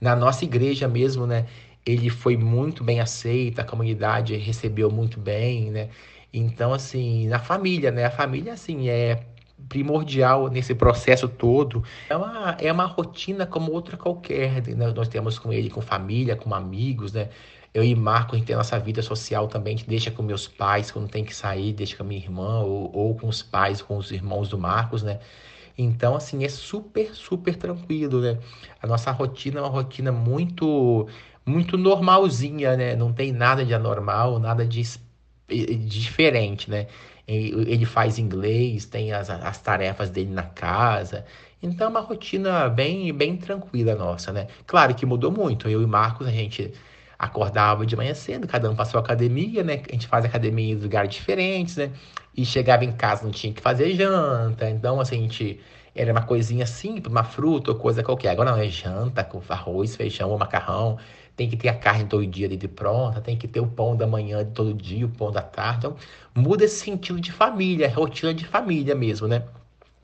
Na 0.00 0.14
nossa 0.14 0.44
igreja 0.44 0.86
mesmo, 0.88 1.26
né? 1.26 1.46
Ele 1.84 2.10
foi 2.10 2.36
muito 2.36 2.84
bem 2.84 3.00
aceito, 3.00 3.60
a 3.60 3.64
comunidade 3.64 4.36
recebeu 4.36 4.90
muito 4.90 5.18
bem, 5.18 5.70
né? 5.70 5.88
Então, 6.32 6.72
assim, 6.72 7.28
na 7.28 7.38
família, 7.38 7.90
né? 7.90 8.04
A 8.04 8.10
família, 8.10 8.52
assim, 8.52 8.88
é 8.88 9.24
primordial 9.68 10.48
nesse 10.48 10.74
processo 10.74 11.28
todo. 11.28 11.82
É 12.08 12.16
uma, 12.16 12.56
é 12.60 12.72
uma 12.72 12.86
rotina 12.86 13.46
como 13.46 13.72
outra 13.72 13.96
qualquer, 13.96 14.62
né? 14.66 14.92
Nós 14.94 15.08
temos 15.08 15.38
com 15.38 15.52
ele, 15.52 15.70
com 15.70 15.80
família, 15.80 16.36
com 16.36 16.54
amigos, 16.54 17.12
né? 17.12 17.28
Eu 17.72 17.84
e 17.84 17.94
Marco, 17.94 18.34
a 18.34 18.38
gente 18.38 18.46
tem 18.46 18.54
a 18.54 18.58
nossa 18.58 18.78
vida 18.80 19.00
social 19.00 19.46
também, 19.46 19.74
a 19.74 19.76
gente 19.76 19.88
deixa 19.88 20.10
com 20.10 20.22
meus 20.22 20.48
pais 20.48 20.90
quando 20.90 21.08
tem 21.08 21.24
que 21.24 21.34
sair, 21.34 21.72
deixa 21.72 21.96
com 21.96 22.02
a 22.02 22.06
minha 22.06 22.20
irmã, 22.20 22.60
ou, 22.60 22.90
ou 22.92 23.14
com 23.14 23.28
os 23.28 23.42
pais, 23.42 23.80
com 23.80 23.96
os 23.96 24.10
irmãos 24.10 24.48
do 24.48 24.58
Marcos, 24.58 25.02
né? 25.02 25.20
Então, 25.78 26.16
assim, 26.16 26.44
é 26.44 26.48
super, 26.48 27.14
super 27.14 27.56
tranquilo, 27.56 28.20
né? 28.20 28.38
A 28.82 28.86
nossa 28.86 29.10
rotina 29.12 29.60
é 29.60 29.62
uma 29.62 29.68
rotina 29.68 30.10
muito, 30.12 31.08
muito 31.46 31.78
normalzinha, 31.78 32.76
né? 32.76 32.96
Não 32.96 33.12
tem 33.12 33.32
nada 33.32 33.64
de 33.64 33.72
anormal, 33.72 34.38
nada 34.38 34.66
de, 34.66 34.82
de 35.48 35.76
diferente, 35.76 36.68
né? 36.68 36.86
Ele 37.26 37.84
faz 37.84 38.18
inglês, 38.18 38.84
tem 38.86 39.12
as, 39.12 39.30
as 39.30 39.58
tarefas 39.62 40.10
dele 40.10 40.30
na 40.30 40.42
casa. 40.42 41.24
Então, 41.62 41.86
é 41.86 41.90
uma 41.90 42.00
rotina 42.00 42.68
bem, 42.68 43.12
bem 43.12 43.36
tranquila 43.36 43.94
nossa, 43.94 44.32
né? 44.32 44.48
Claro 44.66 44.94
que 44.94 45.06
mudou 45.06 45.30
muito. 45.30 45.68
Eu 45.68 45.82
e 45.82 45.86
Marcos, 45.86 46.26
a 46.26 46.32
gente 46.32 46.72
acordava 47.20 47.84
de 47.84 47.94
manhã 47.94 48.14
cedo, 48.14 48.48
cada 48.48 48.70
um 48.70 48.74
passou 48.74 48.98
a 48.98 49.02
academia, 49.02 49.62
né? 49.62 49.82
A 49.86 49.92
gente 49.92 50.06
faz 50.06 50.24
academia 50.24 50.72
em 50.72 50.76
lugares 50.76 51.14
diferentes, 51.14 51.76
né? 51.76 51.90
E 52.34 52.46
chegava 52.46 52.82
em 52.82 52.92
casa, 52.92 53.24
não 53.24 53.30
tinha 53.30 53.52
que 53.52 53.60
fazer 53.60 53.94
janta. 53.94 54.70
Então, 54.70 54.98
assim, 54.98 55.18
a 55.18 55.20
gente 55.20 55.60
era 55.94 56.12
uma 56.12 56.22
coisinha 56.22 56.64
simples, 56.64 57.12
uma 57.12 57.22
fruta 57.22 57.72
ou 57.72 57.76
coisa 57.76 58.02
qualquer. 58.02 58.30
Agora 58.30 58.52
não, 58.52 58.58
é 58.58 58.68
janta 58.68 59.22
com 59.22 59.42
arroz, 59.50 59.94
feijão 59.96 60.30
ou 60.30 60.38
macarrão. 60.38 60.96
Tem 61.36 61.46
que 61.46 61.58
ter 61.58 61.68
a 61.68 61.74
carne 61.74 62.06
todo 62.06 62.26
dia 62.26 62.46
ali 62.46 62.56
de 62.56 62.68
pronta, 62.68 63.20
tem 63.20 63.36
que 63.36 63.46
ter 63.46 63.60
o 63.60 63.66
pão 63.66 63.94
da 63.94 64.06
manhã 64.06 64.42
de 64.42 64.52
todo 64.52 64.72
dia, 64.72 65.04
o 65.04 65.10
pão 65.10 65.30
da 65.30 65.42
tarde. 65.42 65.78
Então, 65.78 65.96
muda 66.34 66.64
esse 66.64 66.82
sentido 66.82 67.20
de 67.20 67.32
família, 67.32 67.88
rotina 67.90 68.32
de 68.32 68.46
família 68.46 68.94
mesmo, 68.94 69.28
né? 69.28 69.42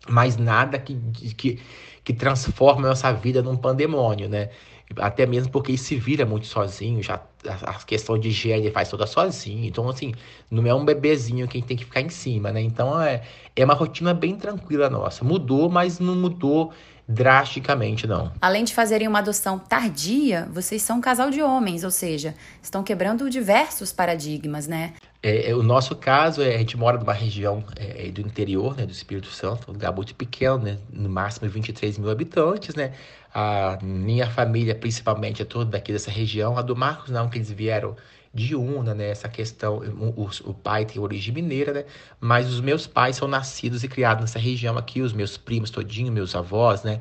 Mas 0.08 0.36
nada 0.36 0.78
que, 0.78 0.94
que, 1.34 1.60
que 2.04 2.12
transforma 2.12 2.86
a 2.86 2.90
nossa 2.90 3.10
vida 3.12 3.42
num 3.42 3.56
pandemônio, 3.56 4.28
né? 4.28 4.50
Até 4.96 5.26
mesmo 5.26 5.50
porque 5.50 5.72
ele 5.72 5.78
se 5.78 5.96
vira 5.96 6.24
muito 6.24 6.46
sozinho, 6.46 7.02
já 7.02 7.20
a, 7.44 7.74
questão 7.84 8.18
de 8.18 8.28
higiene 8.28 8.70
faz 8.70 8.88
toda 8.88 9.06
sozinho. 9.06 9.64
Então, 9.64 9.88
assim, 9.88 10.14
não 10.50 10.66
é 10.66 10.74
um 10.74 10.84
bebezinho 10.84 11.46
que 11.48 11.56
a 11.56 11.60
gente 11.60 11.68
tem 11.68 11.76
que 11.76 11.84
ficar 11.84 12.00
em 12.00 12.08
cima, 12.08 12.52
né? 12.52 12.60
Então, 12.60 13.00
é, 13.00 13.22
é 13.54 13.64
uma 13.64 13.74
rotina 13.74 14.14
bem 14.14 14.36
tranquila 14.36 14.88
nossa. 14.88 15.24
Mudou, 15.24 15.68
mas 15.68 15.98
não 15.98 16.14
mudou 16.14 16.72
drasticamente, 17.08 18.06
não. 18.06 18.32
Além 18.40 18.64
de 18.64 18.74
fazerem 18.74 19.06
uma 19.06 19.20
adoção 19.20 19.58
tardia, 19.58 20.48
vocês 20.52 20.82
são 20.82 20.98
um 20.98 21.00
casal 21.00 21.30
de 21.30 21.40
homens, 21.40 21.84
ou 21.84 21.90
seja, 21.90 22.34
estão 22.60 22.82
quebrando 22.82 23.30
diversos 23.30 23.92
paradigmas, 23.92 24.66
né? 24.66 24.94
É, 25.28 25.50
é, 25.50 25.54
o 25.56 25.62
nosso 25.62 25.96
caso, 25.96 26.40
é, 26.40 26.54
a 26.54 26.58
gente 26.58 26.76
mora 26.76 26.96
numa 26.96 27.12
região 27.12 27.64
é, 27.74 28.08
do 28.12 28.20
interior, 28.20 28.76
né, 28.76 28.86
do 28.86 28.92
Espírito 28.92 29.26
Santo, 29.26 29.68
um 29.68 29.72
lugar 29.72 29.92
muito 29.92 30.14
pequeno, 30.14 30.58
né, 30.58 30.78
no 30.88 31.08
máximo 31.08 31.50
23 31.50 31.98
mil 31.98 32.08
habitantes, 32.08 32.76
né, 32.76 32.92
a 33.34 33.76
minha 33.82 34.30
família, 34.30 34.72
principalmente, 34.72 35.42
é 35.42 35.44
toda 35.44 35.72
daqui 35.72 35.90
dessa 35.90 36.12
região. 36.12 36.56
A 36.56 36.62
do 36.62 36.76
Marcos, 36.76 37.10
não, 37.10 37.28
que 37.28 37.38
eles 37.38 37.50
vieram 37.50 37.96
de 38.32 38.54
Una, 38.54 38.94
né? 38.94 39.10
Essa 39.10 39.28
questão, 39.28 39.78
o, 39.78 40.28
o, 40.44 40.54
pai 40.54 40.84
tem 40.84 41.02
origem 41.02 41.34
mineira, 41.34 41.72
né? 41.72 41.84
Mas 42.20 42.48
os 42.48 42.60
meus 42.60 42.86
pais 42.86 43.16
são 43.16 43.26
nascidos 43.26 43.82
e 43.82 43.88
criados 43.88 44.22
nessa 44.22 44.38
região 44.38 44.78
aqui, 44.78 45.02
os 45.02 45.12
meus 45.12 45.36
primos 45.36 45.70
todinho, 45.70 46.12
meus 46.12 46.34
avós, 46.34 46.82
né? 46.82 47.00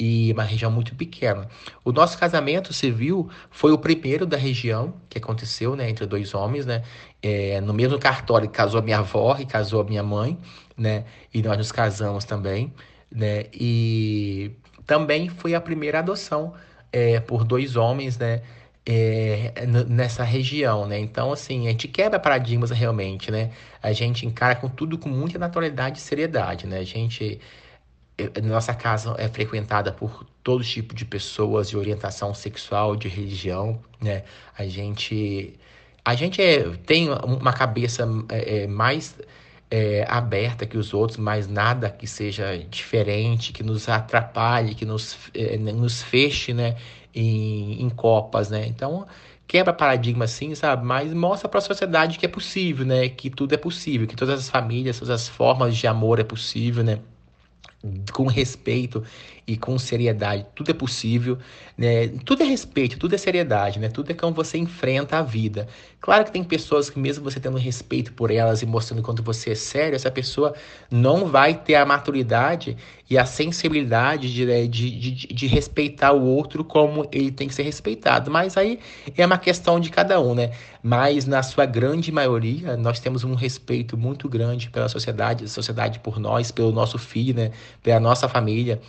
E 0.00 0.32
uma 0.32 0.44
região 0.44 0.70
muito 0.70 0.94
pequena. 0.94 1.48
O 1.84 1.90
nosso 1.90 2.16
casamento 2.16 2.72
civil 2.72 3.28
foi 3.50 3.72
o 3.72 3.78
primeiro 3.78 4.24
da 4.24 4.36
região 4.36 4.94
que 5.08 5.18
aconteceu, 5.18 5.74
né? 5.74 5.90
Entre 5.90 6.06
dois 6.06 6.34
homens, 6.34 6.64
né? 6.66 6.82
É, 7.20 7.60
no 7.60 7.74
mesmo 7.74 7.98
cartório 7.98 8.48
casou 8.48 8.78
a 8.78 8.82
minha 8.82 8.98
avó 8.98 9.36
e 9.40 9.44
casou 9.44 9.80
a 9.80 9.84
minha 9.84 10.02
mãe, 10.02 10.38
né? 10.76 11.04
E 11.34 11.42
nós 11.42 11.58
nos 11.58 11.72
casamos 11.72 12.24
também, 12.24 12.72
né? 13.10 13.46
E 13.52 14.52
também 14.86 15.28
foi 15.28 15.54
a 15.54 15.60
primeira 15.60 15.98
adoção 15.98 16.54
é, 16.92 17.20
por 17.20 17.44
dois 17.44 17.76
homens, 17.76 18.16
né? 18.18 18.42
É, 18.86 19.52
nessa 19.86 20.24
região, 20.24 20.86
né? 20.86 20.98
Então, 20.98 21.30
assim, 21.30 21.66
a 21.66 21.70
gente 21.70 21.88
quebra 21.88 22.18
paradigmas 22.18 22.70
realmente, 22.70 23.30
né? 23.30 23.50
A 23.82 23.92
gente 23.92 24.24
encara 24.24 24.54
com 24.56 24.68
tudo 24.68 24.96
com 24.96 25.10
muita 25.10 25.38
naturalidade 25.38 25.98
e 25.98 26.00
seriedade, 26.00 26.66
né? 26.66 26.78
A 26.78 26.84
gente, 26.84 27.38
nossa 28.42 28.74
casa 28.74 29.14
é 29.18 29.28
frequentada 29.28 29.92
por 29.92 30.26
todo 30.42 30.64
tipo 30.64 30.94
de 30.94 31.04
pessoas 31.04 31.68
de 31.68 31.76
orientação 31.76 32.34
sexual, 32.34 32.96
de 32.96 33.08
religião, 33.08 33.80
né? 34.00 34.24
A 34.56 34.66
gente, 34.66 35.54
a 36.04 36.14
gente 36.14 36.42
é, 36.42 36.68
tem 36.86 37.10
uma 37.10 37.52
cabeça 37.52 38.08
é, 38.30 38.62
é 38.62 38.66
mais 38.66 39.16
é, 39.70 40.04
aberta 40.08 40.66
que 40.66 40.76
os 40.76 40.92
outros, 40.94 41.18
mas 41.18 41.46
nada 41.46 41.90
que 41.90 42.06
seja 42.06 42.58
diferente, 42.70 43.52
que 43.52 43.62
nos 43.62 43.88
atrapalhe, 43.88 44.74
que 44.74 44.84
nos, 44.84 45.16
é, 45.34 45.56
nos 45.56 46.02
feche, 46.02 46.52
né, 46.52 46.76
em, 47.14 47.82
em 47.82 47.88
copas, 47.90 48.50
né? 48.50 48.66
Então, 48.66 49.06
quebra 49.46 49.72
paradigma 49.72 50.24
assim, 50.24 50.54
sabe? 50.54 50.84
Mas 50.84 51.12
mostra 51.14 51.48
para 51.48 51.58
a 51.58 51.62
sociedade 51.62 52.18
que 52.18 52.26
é 52.26 52.28
possível, 52.28 52.86
né? 52.86 53.08
Que 53.08 53.30
tudo 53.30 53.54
é 53.54 53.56
possível, 53.58 54.06
que 54.06 54.16
todas 54.16 54.40
as 54.40 54.48
famílias, 54.50 54.98
todas 54.98 55.10
as 55.22 55.28
formas 55.28 55.76
de 55.76 55.86
amor 55.86 56.18
é 56.20 56.24
possível, 56.24 56.82
né? 56.84 56.98
Com 58.12 58.26
respeito 58.26 59.04
e 59.46 59.56
com 59.56 59.78
seriedade. 59.78 60.44
Tudo 60.54 60.70
é 60.70 60.74
possível, 60.74 61.38
né? 61.76 62.08
Tudo 62.24 62.42
é 62.42 62.46
respeito, 62.46 62.98
tudo 62.98 63.14
é 63.14 63.18
seriedade, 63.18 63.78
né? 63.78 63.88
Tudo 63.88 64.10
é 64.10 64.14
como 64.14 64.34
você 64.34 64.58
enfrenta 64.58 65.16
a 65.18 65.22
vida. 65.22 65.68
Claro 66.00 66.24
que 66.24 66.32
tem 66.32 66.44
pessoas 66.44 66.90
que 66.90 66.98
mesmo 66.98 67.24
você 67.24 67.40
tendo 67.40 67.56
respeito 67.56 68.12
por 68.12 68.30
elas 68.30 68.62
e 68.62 68.66
mostrando 68.66 69.02
quanto 69.02 69.22
você 69.22 69.52
é 69.52 69.54
sério, 69.54 69.96
essa 69.96 70.10
pessoa 70.10 70.54
não 70.90 71.26
vai 71.26 71.54
ter 71.54 71.76
a 71.76 71.86
maturidade 71.86 72.76
e 73.08 73.16
a 73.16 73.24
sensibilidade 73.24 74.32
de, 74.32 74.44
né, 74.44 74.66
de, 74.66 74.90
de, 74.90 75.10
de 75.28 75.46
respeitar 75.46 76.12
o 76.12 76.22
outro 76.22 76.62
como 76.62 77.08
ele 77.10 77.30
tem 77.30 77.48
que 77.48 77.54
ser 77.54 77.62
respeitado. 77.62 78.30
Mas 78.30 78.56
aí 78.56 78.80
é 79.16 79.24
uma 79.24 79.38
questão 79.38 79.80
de 79.80 79.90
cada 79.90 80.20
um, 80.20 80.34
né? 80.34 80.52
Mas 80.82 81.26
na 81.26 81.42
sua 81.42 81.66
grande 81.66 82.12
maioria, 82.12 82.76
nós 82.76 83.00
temos 83.00 83.24
um 83.24 83.34
respeito 83.34 83.96
muito 83.96 84.28
grande 84.28 84.70
pela 84.70 84.88
sociedade, 84.88 85.48
sociedade 85.48 85.98
por 86.00 86.20
nós, 86.20 86.50
pelo 86.50 86.70
nosso 86.70 86.98
filho, 86.98 87.34
né? 87.34 87.50
Pela 87.82 88.00
nossa 88.00 88.28
família 88.28 88.80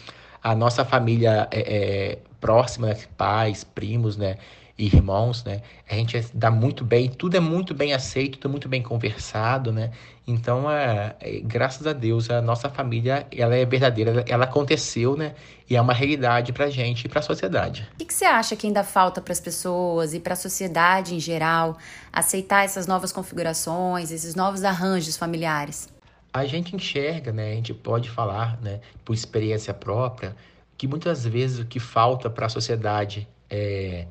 a 0.42 0.56
nossa 0.56 0.86
família 0.86 1.48
é, 1.52 1.60
é, 1.60 2.20
próxima, 2.40 2.88
né? 2.88 2.98
pais, 3.18 3.64
primos, 3.64 4.18
né? 4.18 4.38
irmãos, 4.78 5.44
né? 5.44 5.62
A 5.90 5.96
gente 5.96 6.26
dá 6.34 6.50
muito 6.50 6.86
bem, 6.86 7.10
tudo 7.10 7.36
é 7.36 7.40
muito 7.42 7.74
bem 7.74 7.94
aceito, 7.94 8.38
tudo 8.38 8.48
é 8.48 8.52
muito 8.52 8.70
bem 8.70 8.82
conversado, 8.82 9.74
né? 9.74 9.92
Então, 10.26 10.72
é, 10.72 11.16
é, 11.20 11.40
graças 11.42 11.86
a 11.86 11.92
Deus, 11.92 12.30
a 12.30 12.42
nossa 12.42 12.70
família, 12.70 13.28
ela 13.30 13.54
é 13.56 13.66
verdadeira, 13.66 14.12
ela, 14.12 14.26
ela 14.26 14.44
aconteceu, 14.46 15.18
né? 15.18 15.36
E 15.70 15.76
é 15.76 15.82
uma 15.82 15.94
realidade 15.94 16.54
pra 16.54 16.70
gente 16.70 17.04
e 17.04 17.10
pra 17.10 17.22
sociedade. 17.22 17.90
O 17.96 17.98
que, 17.98 18.06
que 18.06 18.14
você 18.14 18.24
acha 18.24 18.56
que 18.56 18.68
ainda 18.68 18.84
falta 18.84 19.20
para 19.20 19.34
as 19.34 19.42
pessoas 19.42 20.14
e 20.14 20.20
para 20.22 20.32
a 20.32 20.38
sociedade 20.38 21.14
em 21.14 21.20
geral 21.20 21.78
aceitar 22.14 22.64
essas 22.64 22.88
novas 22.88 23.12
configurações, 23.12 24.12
esses 24.12 24.34
novos 24.34 24.64
arranjos 24.64 25.18
familiares? 25.18 25.90
A 26.32 26.46
gente 26.46 26.76
enxerga, 26.76 27.32
né, 27.32 27.52
a 27.52 27.56
gente 27.56 27.74
pode 27.74 28.10
falar, 28.10 28.60
né, 28.62 28.82
por 29.04 29.14
experiência 29.14 29.74
própria, 29.74 30.36
que 30.78 30.88
muitas 30.88 31.26
vezes 31.26 31.60
o 31.60 31.66
que 31.66 31.80
falta 31.80 32.30
para 32.30 32.46
a 32.46 32.50
sociedade 32.50 33.28
é 33.50 34.08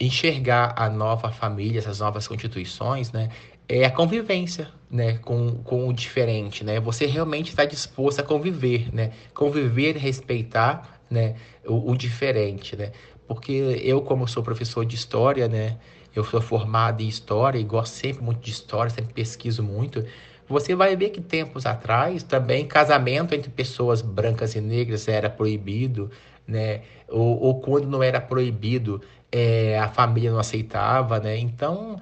enxergar 0.00 0.74
a 0.76 0.88
nova 0.88 1.30
família, 1.30 1.78
essas 1.78 2.00
novas 2.00 2.26
constituições, 2.26 3.12
né, 3.12 3.30
é 3.68 3.84
a 3.84 3.90
convivência, 3.90 4.68
né, 4.90 5.18
com, 5.18 5.62
com 5.62 5.88
o 5.88 5.92
diferente, 5.92 6.64
né, 6.64 6.80
você 6.80 7.06
realmente 7.06 7.50
está 7.50 7.64
disposto 7.64 8.20
a 8.20 8.22
conviver, 8.22 8.92
né, 8.92 9.12
conviver 9.34 9.96
respeitar, 9.96 11.00
né, 11.10 11.36
o, 11.64 11.90
o 11.92 11.96
diferente, 11.96 12.74
né, 12.74 12.90
porque 13.28 13.52
eu, 13.82 14.00
como 14.02 14.26
sou 14.26 14.42
professor 14.42 14.84
de 14.84 14.94
história, 14.94 15.46
né, 15.46 15.78
eu 16.14 16.24
sou 16.24 16.40
formado 16.40 17.02
em 17.02 17.08
história 17.08 17.58
e 17.58 17.64
gosto 17.64 17.94
sempre 17.94 18.22
muito 18.22 18.40
de 18.40 18.50
história, 18.50 18.90
sempre 18.90 19.14
pesquiso 19.14 19.62
muito, 19.62 20.04
você 20.52 20.74
vai 20.74 20.94
ver 20.94 21.10
que 21.10 21.20
tempos 21.20 21.66
atrás 21.66 22.22
também 22.22 22.66
casamento 22.66 23.34
entre 23.34 23.50
pessoas 23.50 24.02
brancas 24.02 24.54
e 24.54 24.60
negras 24.60 25.08
era 25.08 25.30
proibido, 25.30 26.10
né? 26.46 26.82
Ou, 27.08 27.40
ou 27.40 27.60
quando 27.60 27.88
não 27.88 28.02
era 28.02 28.20
proibido, 28.20 29.00
é, 29.30 29.78
a 29.78 29.88
família 29.88 30.30
não 30.30 30.38
aceitava, 30.38 31.18
né? 31.18 31.38
Então, 31.38 31.98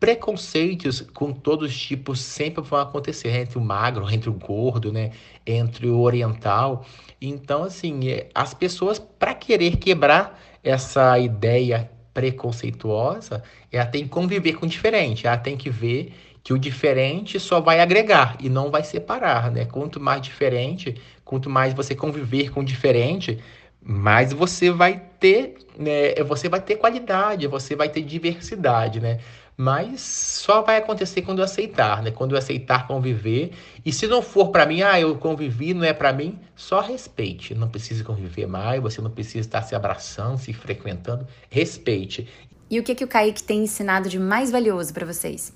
preconceitos 0.00 1.00
com 1.00 1.32
todos 1.32 1.70
os 1.70 1.80
tipos 1.80 2.20
sempre 2.20 2.62
vão 2.64 2.80
acontecer 2.80 3.30
entre 3.36 3.56
o 3.56 3.60
magro, 3.60 4.10
entre 4.10 4.28
o 4.28 4.32
gordo, 4.32 4.92
né? 4.92 5.12
Entre 5.46 5.88
o 5.88 6.00
oriental. 6.00 6.84
Então, 7.20 7.62
assim, 7.62 8.08
é, 8.08 8.28
as 8.34 8.52
pessoas, 8.52 8.98
para 8.98 9.32
querer 9.32 9.76
quebrar 9.76 10.38
essa 10.64 11.18
ideia 11.18 11.88
preconceituosa, 12.12 13.42
ela 13.70 13.86
tem 13.86 14.04
que 14.04 14.10
conviver 14.10 14.54
com 14.54 14.66
o 14.66 14.68
diferente, 14.68 15.26
ela 15.26 15.36
tem 15.36 15.56
que 15.56 15.70
ver 15.70 16.12
que 16.42 16.52
o 16.52 16.58
diferente 16.58 17.38
só 17.38 17.60
vai 17.60 17.80
agregar 17.80 18.36
e 18.40 18.48
não 18.48 18.70
vai 18.70 18.82
separar, 18.82 19.50
né? 19.50 19.64
Quanto 19.64 20.00
mais 20.00 20.20
diferente, 20.20 21.00
quanto 21.24 21.48
mais 21.48 21.72
você 21.72 21.94
conviver 21.94 22.50
com 22.50 22.60
o 22.60 22.64
diferente, 22.64 23.38
mais 23.80 24.32
você 24.32 24.70
vai 24.70 25.00
ter, 25.20 25.56
né? 25.78 26.14
Você 26.26 26.48
vai 26.48 26.60
ter 26.60 26.76
qualidade, 26.76 27.46
você 27.46 27.76
vai 27.76 27.88
ter 27.88 28.02
diversidade, 28.02 29.00
né? 29.00 29.18
Mas 29.56 30.00
só 30.00 30.62
vai 30.62 30.78
acontecer 30.78 31.22
quando 31.22 31.38
eu 31.40 31.44
aceitar, 31.44 32.02
né? 32.02 32.10
Quando 32.10 32.32
eu 32.32 32.38
aceitar 32.38 32.86
conviver. 32.86 33.52
E 33.84 33.92
se 33.92 34.06
não 34.06 34.22
for 34.22 34.50
para 34.50 34.66
mim, 34.66 34.82
ah, 34.82 34.98
eu 34.98 35.14
convivi, 35.16 35.74
não 35.74 35.84
é 35.84 35.92
para 35.92 36.12
mim, 36.12 36.38
só 36.56 36.80
respeite. 36.80 37.54
Não 37.54 37.68
precisa 37.68 38.02
conviver 38.02 38.46
mais, 38.46 38.82
você 38.82 39.00
não 39.00 39.10
precisa 39.10 39.40
estar 39.40 39.62
se 39.62 39.74
abraçando, 39.74 40.38
se 40.38 40.52
frequentando. 40.52 41.26
Respeite. 41.50 42.26
E 42.70 42.80
o 42.80 42.82
que, 42.82 42.94
que 42.94 43.04
o 43.04 43.08
Kaique 43.08 43.42
tem 43.42 43.62
ensinado 43.64 44.08
de 44.08 44.18
mais 44.18 44.50
valioso 44.50 44.92
para 44.94 45.04
vocês? 45.04 45.52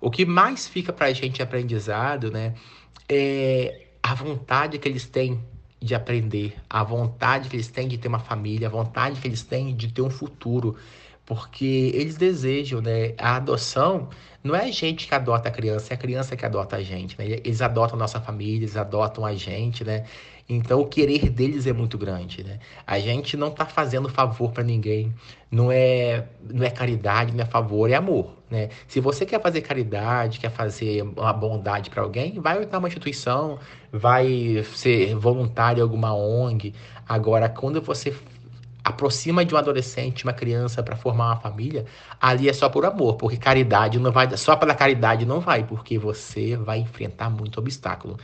O 0.00 0.10
que 0.10 0.24
mais 0.24 0.68
fica 0.68 0.92
para 0.92 1.06
a 1.06 1.12
gente 1.12 1.42
aprendizado, 1.42 2.30
né, 2.30 2.54
é 3.08 3.86
a 4.02 4.14
vontade 4.14 4.78
que 4.78 4.88
eles 4.88 5.06
têm 5.06 5.42
de 5.80 5.94
aprender, 5.94 6.56
a 6.68 6.82
vontade 6.82 7.48
que 7.48 7.56
eles 7.56 7.68
têm 7.68 7.88
de 7.88 7.98
ter 7.98 8.08
uma 8.08 8.18
família, 8.18 8.68
a 8.68 8.70
vontade 8.70 9.20
que 9.20 9.28
eles 9.28 9.42
têm 9.42 9.74
de 9.74 9.92
ter 9.92 10.02
um 10.02 10.10
futuro, 10.10 10.76
porque 11.24 11.92
eles 11.94 12.16
desejam, 12.16 12.80
né, 12.80 13.14
a 13.18 13.36
adoção 13.36 14.08
não 14.42 14.54
é 14.54 14.64
a 14.64 14.70
gente 14.70 15.06
que 15.06 15.14
adota 15.14 15.48
a 15.48 15.52
criança, 15.52 15.92
é 15.92 15.94
a 15.94 15.98
criança 15.98 16.36
que 16.36 16.46
adota 16.46 16.76
a 16.76 16.82
gente, 16.82 17.18
né? 17.18 17.26
Eles 17.44 17.60
adotam 17.60 17.98
nossa 17.98 18.20
família, 18.20 18.58
eles 18.58 18.76
adotam 18.76 19.26
a 19.26 19.34
gente, 19.34 19.84
né? 19.84 20.04
Então 20.48 20.80
o 20.80 20.86
querer 20.86 21.28
deles 21.28 21.66
é 21.66 21.72
muito 21.74 21.98
grande, 21.98 22.42
né? 22.42 22.58
A 22.86 22.98
gente 22.98 23.36
não 23.36 23.48
está 23.48 23.66
fazendo 23.66 24.08
favor 24.08 24.50
para 24.50 24.64
ninguém, 24.64 25.12
não 25.50 25.70
é 25.70 26.26
não 26.42 26.64
é 26.64 26.70
caridade, 26.70 27.34
não 27.34 27.42
é 27.42 27.46
favor, 27.46 27.90
é 27.90 27.94
amor, 27.94 28.32
né? 28.50 28.70
Se 28.86 28.98
você 28.98 29.26
quer 29.26 29.42
fazer 29.42 29.60
caridade, 29.60 30.40
quer 30.40 30.50
fazer 30.50 31.02
uma 31.02 31.32
bondade 31.34 31.90
para 31.90 32.02
alguém, 32.02 32.40
vai 32.40 32.64
para 32.64 32.78
uma 32.78 32.88
instituição, 32.88 33.58
vai 33.92 34.64
ser 34.74 35.14
voluntário 35.16 35.80
em 35.80 35.82
alguma 35.82 36.14
ONG. 36.14 36.74
Agora, 37.06 37.48
quando 37.50 37.82
você 37.82 38.14
aproxima 38.82 39.44
de 39.44 39.54
um 39.54 39.58
adolescente, 39.58 40.24
uma 40.24 40.32
criança 40.32 40.82
para 40.82 40.96
formar 40.96 41.26
uma 41.26 41.36
família, 41.36 41.84
ali 42.18 42.48
é 42.48 42.52
só 42.54 42.70
por 42.70 42.86
amor, 42.86 43.16
porque 43.16 43.36
caridade 43.36 43.98
não 43.98 44.10
vai, 44.10 44.34
só 44.38 44.56
pela 44.56 44.74
caridade 44.74 45.26
não 45.26 45.40
vai, 45.40 45.62
porque 45.64 45.98
você 45.98 46.56
vai 46.56 46.78
enfrentar 46.78 47.28
muito 47.28 47.58
obstáculo. 47.58 48.18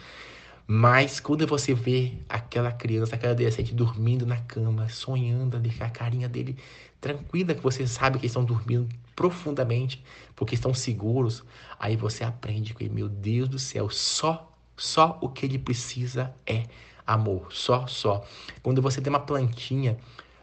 Mas 0.67 1.21
quando 1.21 1.47
você 1.47 1.75
vê 1.75 2.15
aquela 2.29 2.73
criança, 2.73 3.15
aquela 3.15 3.33
adolescente 3.33 3.75
dormindo 3.75 4.25
na 4.25 4.39
cama, 4.39 4.89
sonhando 4.89 5.57
ali 5.57 5.71
com 5.71 5.85
a 5.85 5.91
carinha 5.91 6.29
dele 6.29 6.57
tranquila, 7.01 7.55
que 7.55 7.63
você 7.63 7.87
sabe 7.87 8.19
que 8.19 8.25
eles 8.25 8.31
estão 8.31 8.45
dormindo 8.45 8.89
profundamente, 9.15 10.03
porque 10.35 10.55
estão 10.55 10.73
seguros, 10.73 11.45
aí 11.79 11.97
você 11.97 12.25
aprende 12.25 12.73
que, 12.73 12.89
meu 12.89 13.11
Deus 13.11 13.49
do 13.49 13.59
céu, 13.59 13.91
só, 13.91 14.51
só 14.75 15.19
o 15.21 15.29
que 15.29 15.45
ele 15.45 15.59
precisa 15.59 16.35
é 16.47 16.65
amor, 17.07 17.49
só, 17.51 17.87
só. 17.87 18.25
Quando 18.63 18.81
você 18.81 19.03
tem 19.03 19.11
uma 19.13 19.21
plantinha 19.21 19.99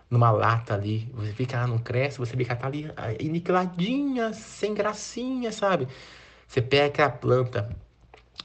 numa 0.08 0.30
lata 0.30 0.76
ali, 0.76 1.10
você 1.14 1.34
que 1.34 1.56
ela 1.56 1.66
não 1.66 1.80
cresce, 1.80 2.20
você 2.20 2.36
vê 2.36 2.46
que 2.46 2.52
ela 2.52 2.60
tá 2.60 2.68
ali 2.68 2.92
aniquiladinha, 3.20 4.34
sem 4.34 4.74
gracinha, 4.76 5.52
sabe? 5.52 5.88
Você 6.48 6.62
pega 6.62 6.86
aquela 6.86 7.10
planta 7.10 7.76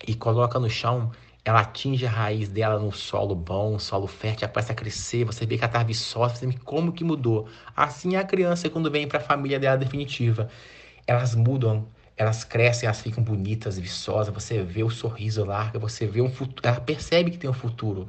e 0.06 0.14
coloca 0.14 0.58
no 0.58 0.70
chão, 0.70 1.10
ela 1.48 1.60
atinge 1.60 2.04
a 2.04 2.10
raiz 2.10 2.48
dela 2.48 2.76
no 2.76 2.90
solo 2.92 3.32
bom, 3.32 3.78
solo 3.78 4.08
fértil, 4.08 4.46
ela 4.46 4.52
começa 4.52 4.72
a 4.72 4.74
crescer, 4.74 5.24
você 5.24 5.46
vê 5.46 5.56
que 5.56 5.62
ela 5.62 5.72
tá 5.72 5.82
viçosa, 5.82 6.34
você 6.34 6.46
vê 6.46 6.56
como 6.64 6.92
que 6.92 7.04
mudou. 7.04 7.48
Assim 7.76 8.16
é 8.16 8.18
a 8.18 8.24
criança 8.24 8.68
quando 8.68 8.90
vem 8.90 9.06
para 9.06 9.18
a 9.18 9.22
família 9.22 9.58
dela 9.60 9.76
definitiva. 9.78 10.48
Elas 11.06 11.36
mudam, 11.36 11.86
elas 12.16 12.42
crescem, 12.42 12.88
elas 12.88 13.00
ficam 13.00 13.22
bonitas, 13.22 13.78
viçosas, 13.78 14.34
você 14.34 14.60
vê 14.64 14.82
o 14.82 14.90
sorriso 14.90 15.44
larga, 15.44 15.78
você 15.78 16.04
vê 16.04 16.20
um 16.20 16.30
futuro, 16.30 16.66
ela 16.68 16.80
percebe 16.80 17.30
que 17.30 17.38
tem 17.38 17.48
um 17.48 17.52
futuro. 17.52 18.08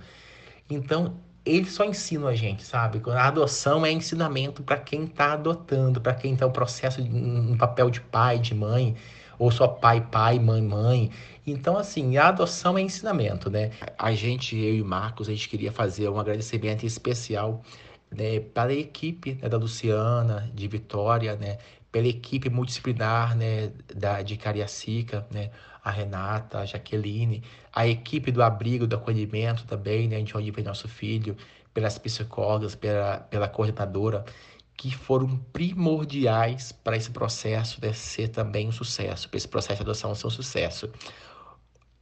Então, 0.67 1.15
eles 1.47 1.71
só 1.71 1.85
ensinam 1.85 2.27
a 2.27 2.35
gente, 2.35 2.63
sabe? 2.63 3.01
A 3.11 3.27
adoção 3.27 3.85
é 3.85 3.91
ensinamento 3.91 4.61
para 4.63 4.77
quem 4.77 5.05
está 5.05 5.33
adotando, 5.33 6.01
para 6.01 6.13
quem 6.13 6.33
está 6.33 6.45
no 6.45 6.51
processo 6.51 7.01
de 7.01 7.09
um 7.09 7.57
papel 7.57 7.89
de 7.89 8.01
pai, 8.01 8.39
de 8.39 8.53
mãe, 8.53 8.95
ou 9.39 9.51
só 9.51 9.67
pai, 9.67 10.01
pai, 10.01 10.39
mãe, 10.39 10.61
mãe. 10.61 11.11
Então, 11.45 11.77
assim, 11.77 12.17
a 12.17 12.27
adoção 12.27 12.77
é 12.77 12.81
ensinamento, 12.81 13.49
né? 13.49 13.71
A 13.97 14.13
gente, 14.13 14.57
eu 14.57 14.75
e 14.75 14.81
o 14.81 14.85
Marcos, 14.85 15.29
a 15.29 15.31
gente 15.31 15.47
queria 15.47 15.71
fazer 15.71 16.09
um 16.09 16.19
agradecimento 16.19 16.85
especial 16.85 17.63
né, 18.11 18.39
para 18.39 18.71
a 18.71 18.75
equipe 18.75 19.37
né, 19.41 19.49
da 19.49 19.57
Luciana, 19.57 20.49
de 20.53 20.67
Vitória, 20.67 21.35
né? 21.35 21.57
Pela 21.91 22.07
equipe 22.07 22.49
multidisciplinar, 22.49 23.35
né, 23.35 23.71
da, 23.95 24.21
de 24.21 24.37
Cariacica, 24.37 25.25
né? 25.31 25.51
A 25.87 25.91
Renata, 25.91 26.59
a 26.59 26.65
Jaqueline, 26.65 27.41
a 27.71 27.87
equipe 27.87 28.29
do 28.29 28.43
abrigo, 28.43 28.85
do 28.85 28.97
acolhimento 28.97 29.65
também, 29.65 30.05
né, 30.09 30.21
de 30.21 30.35
onde 30.35 30.51
vem 30.51 30.65
nosso 30.65 30.85
filho, 30.85 31.37
pelas 31.73 31.97
psicólogas, 31.97 32.75
pela, 32.75 33.19
pela 33.19 33.47
coordenadora, 33.47 34.25
que 34.75 34.93
foram 34.93 35.37
primordiais 35.53 36.73
para 36.73 36.97
esse 36.97 37.09
processo 37.09 37.79
de 37.79 37.93
ser 37.93 38.27
também 38.27 38.67
um 38.67 38.71
sucesso, 38.71 39.29
para 39.29 39.37
esse 39.37 39.47
processo 39.47 39.77
de 39.77 39.83
adoção 39.83 40.13
ser 40.13 40.27
um 40.27 40.29
sucesso. 40.29 40.89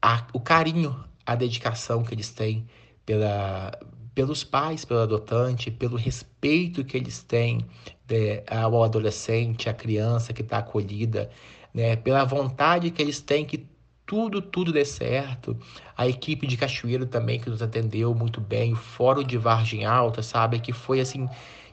A, 0.02 0.26
o 0.34 0.39
carinho, 0.39 1.04
a 1.24 1.36
dedicação 1.36 2.04
que 2.04 2.15
eles 2.15 2.32
têm 2.32 2.65
pela, 3.06 3.71
pelos 4.15 4.43
pais, 4.43 4.84
pelo 4.84 5.02
adotante, 5.02 5.69
pelo 5.69 5.95
respeito 5.95 6.84
que 6.84 6.98
eles 6.98 7.21
têm 7.21 7.60
de, 8.08 8.43
ao 8.50 8.84
adolescente, 8.84 9.69
à 9.69 9.74
criança 9.76 10.34
que 10.34 10.41
está 10.41 10.58
acolhida, 10.58 11.30
né, 11.71 11.95
pela 11.95 12.26
vontade 12.26 12.89
que 12.89 13.02
eles 13.02 13.21
têm 13.21 13.45
que 13.45 13.75
tudo, 14.06 14.41
tudo 14.41 14.72
dê 14.72 14.86
certo. 14.86 15.58
A 15.98 16.08
equipe 16.08 16.46
de 16.48 16.58
Cachoeiro 16.58 17.06
também 17.06 17.39
que 17.39 17.50
nos 17.50 17.62
atendeu 17.62 18.13
muito 18.13 18.39
bem, 18.39 18.74
o 18.74 18.76
Fórum 18.76 19.24
de 19.24 19.38
Vargem 19.38 19.86
Alta, 19.86 20.22
sabe, 20.22 20.60
que 20.60 20.72
foi 20.72 21.00
assim 21.00 21.28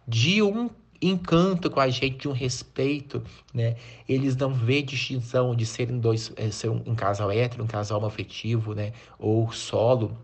de 0.07 0.43
um 0.43 0.71
encanto 1.01 1.69
com 1.69 1.81
a 1.81 1.89
gente, 1.89 2.19
de 2.19 2.29
um 2.29 2.33
respeito, 2.33 3.23
né? 3.53 3.77
Eles 4.09 4.37
não 4.37 4.55
vê 4.55 4.81
distinção 4.83 5.55
de 5.55 5.67
serem 5.67 5.99
dois, 5.99 6.33
é, 6.37 6.51
ser 6.51 6.71
um, 6.71 6.83
um 6.87 6.95
casal 6.95 7.31
hétero, 7.31 7.65
um 7.65 7.67
casal 7.67 8.05
afetivo, 8.05 8.75
né? 8.75 8.93
Ou 9.19 9.51
solo 9.53 10.17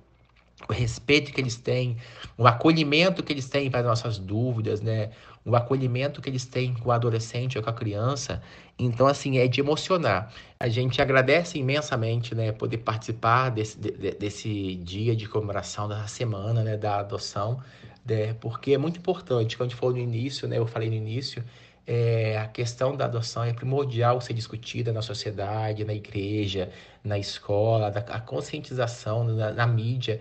o 0.66 0.72
respeito 0.72 1.32
que 1.32 1.40
eles 1.40 1.56
têm, 1.56 1.96
o 2.36 2.46
acolhimento 2.46 3.22
que 3.22 3.32
eles 3.32 3.48
têm 3.48 3.70
para 3.70 3.82
nossas 3.82 4.18
dúvidas, 4.18 4.80
né? 4.80 5.10
O 5.44 5.54
acolhimento 5.54 6.20
que 6.20 6.28
eles 6.28 6.44
têm 6.44 6.74
com 6.74 6.88
o 6.88 6.92
adolescente 6.92 7.56
ou 7.56 7.64
com 7.64 7.70
a 7.70 7.72
criança. 7.72 8.42
Então, 8.78 9.06
assim, 9.06 9.38
é 9.38 9.46
de 9.46 9.60
emocionar. 9.60 10.32
A 10.58 10.68
gente 10.68 11.00
agradece 11.00 11.58
imensamente, 11.58 12.34
né, 12.34 12.52
poder 12.52 12.78
participar 12.78 13.50
desse, 13.50 13.78
de, 13.78 13.90
desse 14.12 14.74
dia 14.76 15.16
de 15.16 15.26
comemoração 15.28 15.88
da 15.88 16.06
semana, 16.06 16.62
né, 16.62 16.76
da 16.76 16.98
adoção, 16.98 17.62
né, 18.04 18.34
porque 18.34 18.72
é 18.72 18.78
muito 18.78 18.98
importante. 18.98 19.56
Quando 19.56 19.68
a 19.68 19.70
gente 19.70 19.78
falou 19.78 19.94
no 19.94 20.02
início, 20.02 20.46
né, 20.46 20.58
eu 20.58 20.66
falei 20.66 20.90
no 20.90 20.96
início, 20.96 21.42
é, 21.86 22.36
a 22.36 22.46
questão 22.46 22.94
da 22.94 23.06
adoção 23.06 23.42
é 23.42 23.52
primordial 23.52 24.20
ser 24.20 24.34
discutida 24.34 24.92
na 24.92 25.00
sociedade, 25.00 25.84
na 25.84 25.94
igreja, 25.94 26.70
na 27.02 27.18
escola, 27.18 27.90
da, 27.90 28.00
a 28.00 28.20
conscientização 28.20 29.24
na, 29.24 29.52
na 29.52 29.66
mídia 29.66 30.20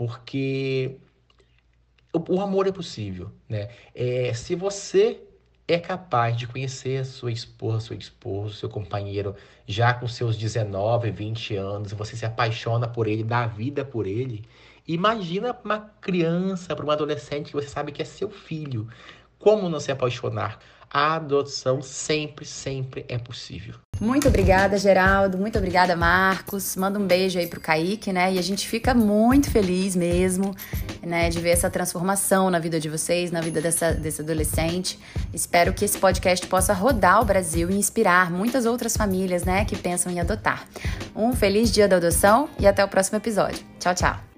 porque 0.00 0.96
o, 2.10 2.40
amor 2.40 2.66
é 2.66 2.72
possível, 2.72 3.30
né? 3.46 3.68
É, 3.94 4.32
se 4.32 4.54
você 4.54 5.20
é 5.68 5.78
capaz 5.78 6.38
de 6.38 6.46
conhecer 6.46 7.04
sua 7.04 7.30
esposa, 7.30 7.88
seu 7.88 7.98
esposo, 7.98 8.54
seu 8.54 8.70
companheiro, 8.70 9.36
já 9.66 9.92
com 9.92 10.08
seus 10.08 10.38
19, 10.38 11.10
20 11.10 11.54
anos, 11.56 11.92
você 11.92 12.16
se 12.16 12.24
apaixona 12.24 12.88
por 12.88 13.06
ele, 13.06 13.22
dá 13.22 13.46
vida 13.46 13.84
por 13.84 14.06
ele. 14.06 14.42
Imagina 14.88 15.54
uma 15.62 15.80
criança, 16.00 16.74
para 16.74 16.82
uma 16.82 16.94
adolescente 16.94 17.48
que 17.48 17.54
você 17.54 17.68
sabe 17.68 17.92
que 17.92 18.00
é 18.00 18.06
seu 18.06 18.30
filho. 18.30 18.88
Como 19.38 19.68
não 19.68 19.78
se 19.78 19.92
apaixonar? 19.92 20.60
A 20.92 21.14
adoção 21.14 21.80
sempre, 21.82 22.44
sempre 22.44 23.04
é 23.08 23.16
possível. 23.16 23.74
Muito 24.00 24.26
obrigada, 24.26 24.76
Geraldo. 24.76 25.38
Muito 25.38 25.58
obrigada, 25.58 25.94
Marcos. 25.94 26.74
Manda 26.74 26.98
um 26.98 27.06
beijo 27.06 27.38
aí 27.38 27.46
pro 27.46 27.60
Kaique, 27.60 28.12
né? 28.12 28.32
E 28.32 28.38
a 28.38 28.42
gente 28.42 28.66
fica 28.66 28.92
muito 28.94 29.50
feliz 29.50 29.94
mesmo, 29.94 30.54
né, 31.02 31.28
de 31.28 31.38
ver 31.38 31.50
essa 31.50 31.70
transformação 31.70 32.50
na 32.50 32.58
vida 32.58 32.80
de 32.80 32.88
vocês, 32.88 33.30
na 33.30 33.40
vida 33.40 33.60
dessa, 33.60 33.92
desse 33.92 34.22
adolescente. 34.22 34.98
Espero 35.32 35.72
que 35.72 35.84
esse 35.84 35.98
podcast 35.98 36.46
possa 36.46 36.72
rodar 36.72 37.20
o 37.20 37.24
Brasil 37.24 37.70
e 37.70 37.76
inspirar 37.76 38.30
muitas 38.30 38.64
outras 38.66 38.96
famílias, 38.96 39.44
né, 39.44 39.64
que 39.64 39.76
pensam 39.76 40.10
em 40.10 40.18
adotar. 40.18 40.66
Um 41.14 41.34
feliz 41.34 41.70
dia 41.70 41.86
da 41.86 41.96
adoção 41.96 42.48
e 42.58 42.66
até 42.66 42.84
o 42.84 42.88
próximo 42.88 43.18
episódio. 43.18 43.64
Tchau, 43.78 43.94
tchau. 43.94 44.29